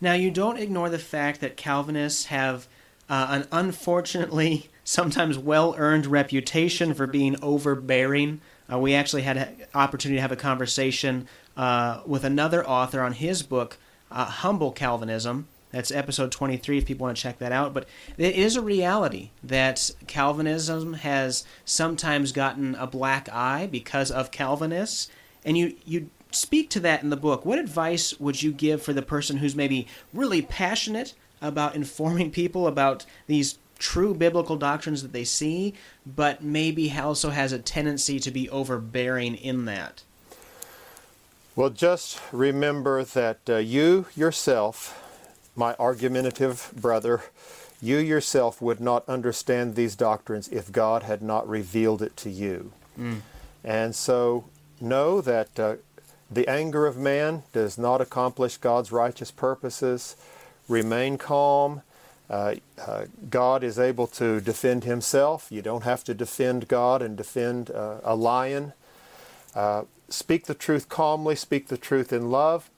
Now 0.00 0.12
you 0.12 0.30
don't 0.30 0.56
ignore 0.56 0.88
the 0.88 1.00
fact 1.00 1.40
that 1.40 1.56
Calvinists 1.56 2.26
have 2.26 2.68
uh, 3.08 3.26
an 3.30 3.48
unfortunately 3.52 4.68
sometimes 4.84 5.38
well-earned 5.38 6.06
reputation 6.06 6.94
for 6.94 7.06
being 7.06 7.36
overbearing. 7.42 8.40
Uh, 8.72 8.78
we 8.78 8.94
actually 8.94 9.22
had 9.22 9.36
an 9.36 9.56
opportunity 9.74 10.16
to 10.16 10.22
have 10.22 10.32
a 10.32 10.36
conversation 10.36 11.28
uh, 11.56 12.00
with 12.06 12.24
another 12.24 12.66
author 12.66 13.02
on 13.02 13.12
his 13.12 13.42
book 13.42 13.76
uh, 14.10 14.24
Humble 14.24 14.72
Calvinism. 14.72 15.46
That's 15.70 15.90
episode 15.90 16.32
23 16.32 16.78
if 16.78 16.86
people 16.86 17.04
want 17.04 17.16
to 17.16 17.22
check 17.22 17.38
that 17.38 17.52
out. 17.52 17.74
But 17.74 17.86
it 18.16 18.34
is 18.34 18.56
a 18.56 18.62
reality 18.62 19.30
that 19.44 19.90
Calvinism 20.06 20.94
has 20.94 21.44
sometimes 21.64 22.32
gotten 22.32 22.74
a 22.76 22.86
black 22.86 23.28
eye 23.30 23.68
because 23.70 24.10
of 24.10 24.30
Calvinists. 24.30 25.10
And 25.44 25.58
you, 25.58 25.74
you 25.84 26.08
speak 26.30 26.70
to 26.70 26.80
that 26.80 27.02
in 27.02 27.10
the 27.10 27.16
book. 27.16 27.44
What 27.44 27.58
advice 27.58 28.18
would 28.18 28.42
you 28.42 28.52
give 28.52 28.82
for 28.82 28.94
the 28.94 29.02
person 29.02 29.38
who's 29.38 29.54
maybe 29.54 29.86
really 30.14 30.40
passionate 30.40 31.12
about 31.40 31.74
informing 31.74 32.30
people 32.30 32.66
about 32.66 33.04
these 33.26 33.58
true 33.78 34.14
biblical 34.14 34.56
doctrines 34.56 35.02
that 35.02 35.12
they 35.12 35.24
see, 35.24 35.74
but 36.04 36.42
maybe 36.42 36.92
also 36.92 37.30
has 37.30 37.52
a 37.52 37.58
tendency 37.58 38.18
to 38.20 38.30
be 38.30 38.50
overbearing 38.50 39.34
in 39.36 39.64
that? 39.66 40.02
Well, 41.54 41.70
just 41.70 42.20
remember 42.32 43.02
that 43.02 43.38
uh, 43.48 43.56
you 43.56 44.06
yourself, 44.14 45.04
my 45.56 45.74
argumentative 45.74 46.72
brother, 46.76 47.22
you 47.80 47.98
yourself 47.98 48.60
would 48.60 48.80
not 48.80 49.08
understand 49.08 49.74
these 49.74 49.96
doctrines 49.96 50.48
if 50.48 50.72
God 50.72 51.02
had 51.04 51.22
not 51.22 51.48
revealed 51.48 52.02
it 52.02 52.16
to 52.18 52.30
you. 52.30 52.72
Mm. 52.98 53.20
And 53.64 53.94
so 53.94 54.44
know 54.80 55.20
that 55.20 55.58
uh, 55.58 55.76
the 56.30 56.48
anger 56.48 56.86
of 56.86 56.96
man 56.96 57.44
does 57.52 57.78
not 57.78 58.00
accomplish 58.00 58.56
God's 58.56 58.92
righteous 58.92 59.30
purposes. 59.30 60.16
Remain 60.68 61.16
calm. 61.16 61.82
Uh, 62.28 62.56
uh, 62.86 63.06
God 63.30 63.64
is 63.64 63.78
able 63.78 64.06
to 64.08 64.40
defend 64.40 64.84
himself. 64.84 65.48
You 65.50 65.62
don't 65.62 65.84
have 65.84 66.04
to 66.04 66.14
defend 66.14 66.68
God 66.68 67.00
and 67.00 67.16
defend 67.16 67.70
uh, 67.70 67.98
a 68.04 68.14
lion. 68.14 68.74
Uh, 69.54 69.84
speak 70.10 70.44
the 70.44 70.54
truth 70.54 70.90
calmly, 70.90 71.34
speak 71.34 71.68
the 71.68 71.78
truth 71.78 72.12
in 72.12 72.30
love. 72.30 72.68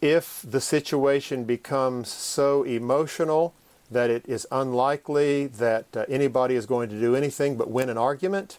If 0.00 0.44
the 0.48 0.60
situation 0.60 1.44
becomes 1.44 2.08
so 2.08 2.62
emotional 2.62 3.54
that 3.90 4.08
it 4.08 4.24
is 4.28 4.46
unlikely 4.52 5.48
that 5.48 5.86
uh, 5.96 6.04
anybody 6.08 6.54
is 6.54 6.66
going 6.66 6.88
to 6.88 6.98
do 6.98 7.16
anything 7.16 7.56
but 7.56 7.70
win 7.70 7.90
an 7.90 7.98
argument, 7.98 8.58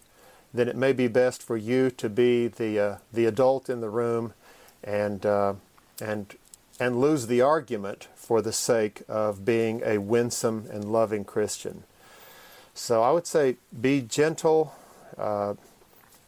then 0.54 0.67
it 0.67 0.76
may 0.76 0.91
be 0.91 1.08
best 1.08 1.41
for 1.41 1.56
you 1.58 1.89
to 1.89 2.10
be 2.10 2.48
the 2.48 2.80
uh, 2.80 2.98
the 3.12 3.26
adult 3.26 3.69
in 3.69 3.80
the 3.80 3.89
room 3.89 4.34
and 4.84 5.26
and 6.02 6.36
and 6.80 7.00
lose 7.00 7.28
the 7.28 7.42
argument 7.42 8.08
for 8.16 8.42
the 8.42 8.54
sake 8.54 9.04
of 9.08 9.46
being 9.46 9.82
a 9.86 10.00
winsome 10.00 10.68
and 10.72 10.92
loving 10.92 11.24
Christian. 11.24 11.84
So 12.74 13.04
I 13.04 13.12
would 13.12 13.28
say 13.28 13.58
be 13.80 14.02
gentle, 14.02 14.74
uh, 15.18 15.54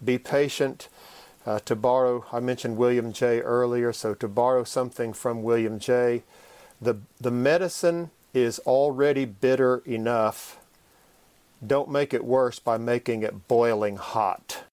be 0.04 0.18
patient, 0.18 0.88
uh, 1.46 1.60
to 1.66 1.76
borrow, 1.76 2.26
I 2.32 2.40
mentioned 2.40 2.78
William 2.78 3.14
Jay 3.14 3.40
earlier, 3.42 3.94
so 3.94 4.14
to 4.16 4.28
borrow 4.28 4.64
something 4.64 5.14
from 5.14 5.44
William 5.44 5.80
Jay, 5.80 6.24
the, 6.82 6.98
the 7.20 7.32
medicine 7.32 8.12
is 8.34 8.60
already 8.60 9.26
bitter 9.26 9.78
enough. 9.86 10.60
Don't 11.66 11.90
make 11.90 12.14
it 12.14 12.26
worse 12.26 12.60
by 12.60 12.78
making 12.78 13.24
it 13.24 13.48
boiling 13.48 13.98
hot. 13.98 14.64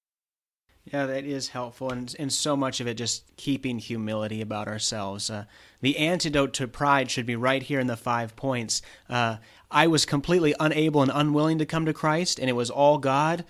Yeah, 0.85 1.07
that 1.07 1.25
is 1.25 1.49
helpful, 1.49 1.91
and 1.91 2.15
and 2.19 2.33
so 2.33 2.57
much 2.57 2.81
of 2.81 2.89
it 2.89 2.95
just 2.95 3.25
keeping 3.37 3.79
humility 3.79 4.41
about 4.41 4.67
ourselves. 4.67 5.31
Uh, 5.31 5.45
the 5.81 5.97
antidote 5.97 6.53
to 6.55 6.67
pride 6.67 7.11
should 7.11 7.27
be 7.27 7.37
right 7.37 7.63
here 7.63 7.79
in 7.79 7.87
the 7.87 7.97
five 7.97 8.35
points. 8.35 8.83
Uh, 9.09 9.37
I 9.71 9.87
was 9.87 10.05
completely 10.05 10.55
unable 10.59 11.03
and 11.03 11.13
unwilling 11.15 11.59
to 11.59 11.67
come 11.67 11.87
to 11.87 11.93
Christ, 11.93 12.41
and 12.41 12.51
it 12.51 12.55
was 12.55 12.69
all 12.69 12.99
God 12.99 13.45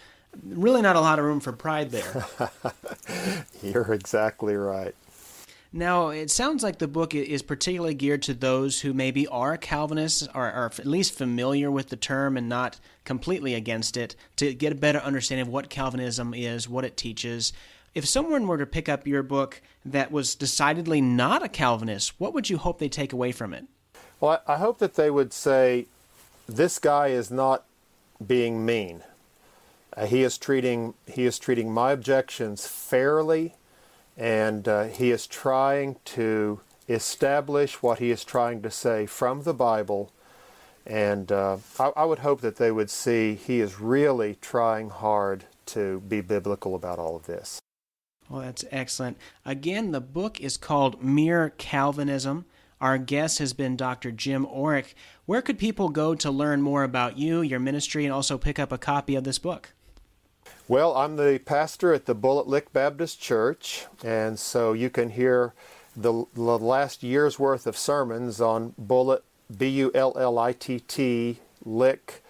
really 0.45 0.83
not 0.83 0.97
a 0.97 1.01
lot 1.01 1.19
of 1.19 1.25
room 1.25 1.41
for 1.41 1.53
pride 1.53 1.91
there. 1.91 2.27
You're 3.63 3.93
exactly 3.93 4.57
right. 4.57 4.95
Now, 5.75 6.11
it 6.11 6.31
sounds 6.31 6.63
like 6.63 6.79
the 6.79 6.89
book 6.89 7.15
is 7.15 7.41
particularly 7.41 7.95
geared 7.95 8.23
to 8.23 8.35
those 8.35 8.83
who 8.83 8.93
maybe 8.93 9.27
are 9.27 9.57
Calvinists 9.57 10.29
or 10.35 10.51
are 10.51 10.67
at 10.67 10.85
least 10.85 11.15
familiar 11.15 11.71
with 11.71 11.89
the 11.89 11.97
term 11.97 12.37
and 12.37 12.47
not 12.47 12.79
completely 13.05 13.55
against 13.55 13.97
it 13.97 14.15
to 14.37 14.53
get 14.53 14.73
a 14.73 14.77
better 14.77 14.99
understanding 14.99 15.47
of 15.47 15.53
what 15.53 15.71
Calvinism 15.71 16.35
is, 16.35 16.69
what 16.69 16.85
it 16.85 16.99
teaches. 16.99 17.55
If 17.95 18.07
someone 18.07 18.47
were 18.47 18.59
to 18.59 18.67
pick 18.67 18.89
up 18.89 19.07
your 19.07 19.23
book 19.23 19.63
that 19.85 20.13
was 20.13 20.35
decidedly 20.35 21.01
not 21.01 21.43
a 21.43 21.49
Calvinist, 21.49 22.13
what 22.19 22.35
would 22.35 22.51
you 22.51 22.59
hope 22.59 22.79
they 22.79 22.91
take 22.91 23.15
away 23.15 23.33
from 23.33 23.55
it? 23.55 23.65
Well, 24.21 24.43
I 24.47 24.59
hope 24.59 24.79
that 24.79 24.95
they 24.95 25.11
would 25.11 25.33
say, 25.33 25.87
This 26.47 26.79
guy 26.79 27.09
is 27.09 27.31
not 27.31 27.65
being 28.25 28.67
mean. 28.67 29.03
Uh, 29.97 30.07
he 30.07 30.23
is 30.23 30.39
treating 30.39 30.95
he 31.07 31.25
is 31.25 31.39
treating 31.39 31.73
my 31.73 31.93
objections 31.93 32.67
fairly, 32.67 33.55
and 34.17 34.69
uh, 34.69 34.85
he 34.85 35.11
is 35.11 35.27
trying 35.27 35.97
to 36.05 36.61
establish 36.89 37.83
what 37.83 37.99
he 37.99 38.11
is 38.11 38.25
trying 38.25 38.63
to 38.63 38.71
say 38.71 39.07
from 39.07 39.43
the 39.43 39.55
Bible, 39.55 40.13
And 40.87 41.31
uh, 41.31 41.59
I, 41.79 41.93
I 41.97 42.05
would 42.05 42.21
hope 42.21 42.41
that 42.41 42.57
they 42.57 42.73
would 42.73 42.91
see 42.91 43.35
he 43.35 43.61
is 43.61 43.81
really 43.81 44.35
trying 44.41 44.91
hard 44.91 45.45
to 45.67 46.01
be 46.01 46.21
biblical 46.21 46.75
about 46.75 46.99
all 46.99 47.17
of 47.17 47.27
this. 47.27 47.61
Well, 48.29 48.43
that's 48.43 48.65
excellent. 48.71 49.17
Again, 49.45 49.93
the 49.93 50.01
book 50.01 50.41
is 50.41 50.57
called 50.57 51.03
Mere 51.03 51.51
Calvinism. 51.51 52.47
Our 52.81 52.99
guest 52.99 53.39
has 53.39 53.53
been 53.53 53.77
Dr. 53.77 54.11
Jim 54.11 54.45
Orrick. 54.45 54.95
Where 55.25 55.43
could 55.43 55.59
people 55.59 55.89
go 55.89 56.15
to 56.17 56.31
learn 56.31 56.63
more 56.63 56.83
about 56.83 57.17
you, 57.17 57.43
your 57.43 57.61
ministry, 57.61 58.05
and 58.05 58.13
also 58.13 58.39
pick 58.39 58.59
up 58.59 58.73
a 58.73 58.79
copy 58.79 59.15
of 59.15 59.23
this 59.23 59.39
book? 59.39 59.73
Well, 60.69 60.95
I'm 60.95 61.17
the 61.17 61.41
pastor 61.45 61.93
at 61.93 62.07
the 62.07 62.15
Bullitt 62.15 62.47
Lick 62.47 62.73
Baptist 62.73 63.21
Church, 63.21 63.87
and 64.05 64.39
so 64.39 64.73
you 64.73 64.91
can 64.91 65.11
hear 65.11 65.55
the, 65.97 66.25
the 66.35 66.41
last 66.41 67.03
year's 67.03 67.37
worth 67.37 67.67
of 67.67 67.77
sermons 67.77 68.41
on 68.41 68.73
Bullitt, 68.79 69.25
B 69.55 69.67
U 69.69 69.91
L 69.93 70.17
L 70.17 70.39
I 70.39 70.53
T 70.53 70.79
T, 70.79 71.41
Lick, 71.65 72.23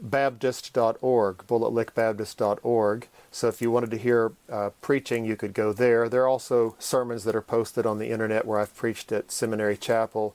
Baptist.org, 0.00 1.46
bullittlickbaptist.org. 1.46 3.08
So 3.30 3.48
if 3.48 3.60
you 3.60 3.70
wanted 3.70 3.90
to 3.90 3.98
hear 3.98 4.32
uh, 4.50 4.70
preaching, 4.80 5.26
you 5.26 5.36
could 5.36 5.52
go 5.52 5.74
there. 5.74 6.08
There 6.08 6.22
are 6.22 6.28
also 6.28 6.74
sermons 6.78 7.24
that 7.24 7.36
are 7.36 7.42
posted 7.42 7.84
on 7.84 7.98
the 7.98 8.08
internet 8.08 8.46
where 8.46 8.60
I've 8.60 8.74
preached 8.74 9.12
at 9.12 9.30
Seminary 9.30 9.76
Chapel 9.76 10.34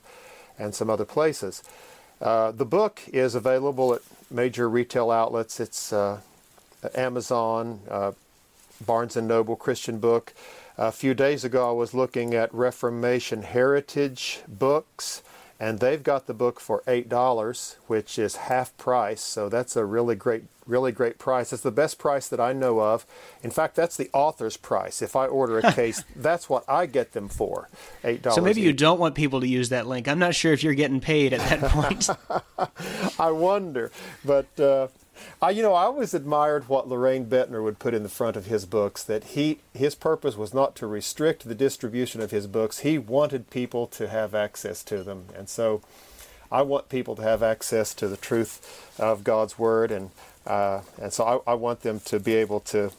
and 0.56 0.72
some 0.72 0.88
other 0.88 1.04
places. 1.04 1.64
Uh, 2.20 2.52
the 2.52 2.64
book 2.64 3.02
is 3.08 3.34
available 3.34 3.92
at 3.92 4.02
major 4.30 4.70
retail 4.70 5.10
outlets. 5.10 5.58
It's 5.58 5.92
uh, 5.92 6.20
Amazon, 6.94 7.80
uh, 7.90 8.12
Barnes 8.84 9.16
and 9.16 9.26
Noble 9.28 9.56
Christian 9.56 9.98
Book. 9.98 10.32
A 10.76 10.92
few 10.92 11.12
days 11.12 11.44
ago, 11.44 11.68
I 11.68 11.72
was 11.72 11.92
looking 11.92 12.34
at 12.34 12.54
Reformation 12.54 13.42
Heritage 13.42 14.42
books, 14.46 15.22
and 15.58 15.80
they've 15.80 16.02
got 16.02 16.28
the 16.28 16.34
book 16.34 16.60
for 16.60 16.84
eight 16.86 17.08
dollars, 17.08 17.76
which 17.88 18.16
is 18.16 18.36
half 18.36 18.76
price. 18.76 19.20
So 19.20 19.48
that's 19.48 19.74
a 19.74 19.84
really 19.84 20.14
great, 20.14 20.44
really 20.66 20.92
great 20.92 21.18
price. 21.18 21.52
It's 21.52 21.64
the 21.64 21.72
best 21.72 21.98
price 21.98 22.28
that 22.28 22.38
I 22.38 22.52
know 22.52 22.78
of. 22.80 23.04
In 23.42 23.50
fact, 23.50 23.74
that's 23.74 23.96
the 23.96 24.08
author's 24.12 24.56
price. 24.56 25.02
If 25.02 25.16
I 25.16 25.26
order 25.26 25.58
a 25.58 25.72
case, 25.72 26.04
that's 26.14 26.48
what 26.48 26.62
I 26.68 26.86
get 26.86 27.10
them 27.10 27.28
for, 27.28 27.68
eight 28.04 28.22
dollars. 28.22 28.36
So 28.36 28.40
maybe 28.42 28.60
you 28.60 28.72
don't 28.72 29.00
want 29.00 29.16
people 29.16 29.40
to 29.40 29.48
use 29.48 29.70
that 29.70 29.88
link. 29.88 30.06
I'm 30.06 30.20
not 30.20 30.36
sure 30.36 30.52
if 30.52 30.62
you're 30.62 30.74
getting 30.74 31.00
paid 31.00 31.32
at 31.32 31.40
that 31.60 31.70
point. 31.72 32.08
I 33.18 33.32
wonder, 33.32 33.90
but. 34.24 34.60
Uh, 34.60 34.86
I, 35.40 35.50
you 35.50 35.62
know, 35.62 35.74
I 35.74 35.84
always 35.84 36.14
admired 36.14 36.68
what 36.68 36.88
Lorraine 36.88 37.26
Boettner 37.26 37.62
would 37.62 37.78
put 37.78 37.94
in 37.94 38.02
the 38.02 38.08
front 38.08 38.36
of 38.36 38.46
his 38.46 38.66
books. 38.66 39.02
That 39.02 39.24
he, 39.24 39.60
his 39.72 39.94
purpose 39.94 40.36
was 40.36 40.52
not 40.52 40.74
to 40.76 40.86
restrict 40.86 41.48
the 41.48 41.54
distribution 41.54 42.20
of 42.20 42.30
his 42.30 42.46
books. 42.46 42.80
He 42.80 42.98
wanted 42.98 43.50
people 43.50 43.86
to 43.88 44.08
have 44.08 44.34
access 44.34 44.82
to 44.84 45.02
them, 45.02 45.26
and 45.36 45.48
so 45.48 45.82
I 46.50 46.62
want 46.62 46.88
people 46.88 47.14
to 47.16 47.22
have 47.22 47.42
access 47.42 47.94
to 47.94 48.08
the 48.08 48.16
truth 48.16 48.94
of 48.98 49.24
God's 49.24 49.58
Word, 49.58 49.90
and 49.90 50.10
uh, 50.46 50.80
and 51.00 51.12
so 51.12 51.42
I, 51.46 51.52
I, 51.52 51.54
want 51.54 51.82
them 51.82 52.00
to 52.06 52.18
be 52.18 52.34
able 52.34 52.60
to 52.60 52.90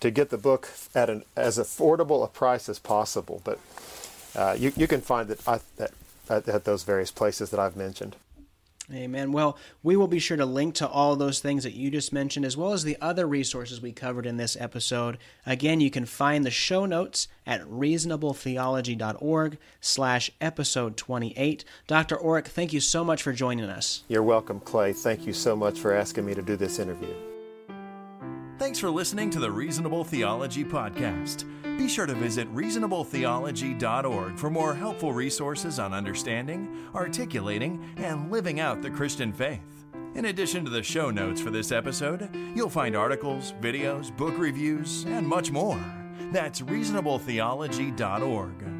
to 0.00 0.10
get 0.10 0.30
the 0.30 0.38
book 0.38 0.68
at 0.94 1.08
an 1.08 1.24
as 1.36 1.56
affordable 1.56 2.24
a 2.24 2.26
price 2.26 2.68
as 2.68 2.80
possible. 2.80 3.40
But 3.44 3.60
uh, 4.34 4.56
you 4.58 4.72
you 4.76 4.88
can 4.88 5.00
find 5.00 5.30
it 5.30 5.40
at, 5.46 5.62
at, 6.28 6.48
at 6.48 6.64
those 6.64 6.82
various 6.82 7.12
places 7.12 7.50
that 7.50 7.60
I've 7.60 7.76
mentioned. 7.76 8.16
Amen. 8.92 9.30
Well, 9.30 9.56
we 9.82 9.96
will 9.96 10.08
be 10.08 10.18
sure 10.18 10.36
to 10.36 10.44
link 10.44 10.74
to 10.76 10.88
all 10.88 11.14
those 11.14 11.40
things 11.40 11.62
that 11.62 11.74
you 11.74 11.90
just 11.90 12.12
mentioned, 12.12 12.44
as 12.44 12.56
well 12.56 12.72
as 12.72 12.82
the 12.82 12.96
other 13.00 13.26
resources 13.26 13.80
we 13.80 13.92
covered 13.92 14.26
in 14.26 14.36
this 14.36 14.56
episode. 14.58 15.18
Again, 15.46 15.80
you 15.80 15.90
can 15.90 16.06
find 16.06 16.44
the 16.44 16.50
show 16.50 16.86
notes 16.86 17.28
at 17.46 17.62
reasonabletheology.org 17.62 19.58
slash 19.80 20.30
episode 20.40 20.96
28. 20.96 21.64
Dr. 21.86 22.16
Orrick, 22.16 22.46
thank 22.46 22.72
you 22.72 22.80
so 22.80 23.04
much 23.04 23.22
for 23.22 23.32
joining 23.32 23.66
us. 23.66 24.02
You're 24.08 24.22
welcome, 24.22 24.58
Clay. 24.60 24.92
Thank 24.92 25.26
you 25.26 25.32
so 25.32 25.54
much 25.54 25.78
for 25.78 25.94
asking 25.94 26.26
me 26.26 26.34
to 26.34 26.42
do 26.42 26.56
this 26.56 26.78
interview. 26.78 27.14
Thanks 28.58 28.78
for 28.78 28.90
listening 28.90 29.30
to 29.30 29.38
the 29.38 29.50
Reasonable 29.50 30.04
Theology 30.04 30.64
Podcast. 30.64 31.44
Be 31.80 31.88
sure 31.88 32.04
to 32.04 32.12
visit 32.12 32.54
reasonabletheology.org 32.54 34.38
for 34.38 34.50
more 34.50 34.74
helpful 34.74 35.14
resources 35.14 35.78
on 35.78 35.94
understanding, 35.94 36.86
articulating, 36.94 37.82
and 37.96 38.30
living 38.30 38.60
out 38.60 38.82
the 38.82 38.90
Christian 38.90 39.32
faith. 39.32 39.86
In 40.14 40.26
addition 40.26 40.62
to 40.66 40.70
the 40.70 40.82
show 40.82 41.10
notes 41.10 41.40
for 41.40 41.50
this 41.50 41.72
episode, 41.72 42.28
you'll 42.54 42.68
find 42.68 42.94
articles, 42.94 43.54
videos, 43.62 44.14
book 44.14 44.36
reviews, 44.36 45.04
and 45.04 45.26
much 45.26 45.50
more. 45.50 45.82
That's 46.32 46.60
reasonabletheology.org. 46.60 48.79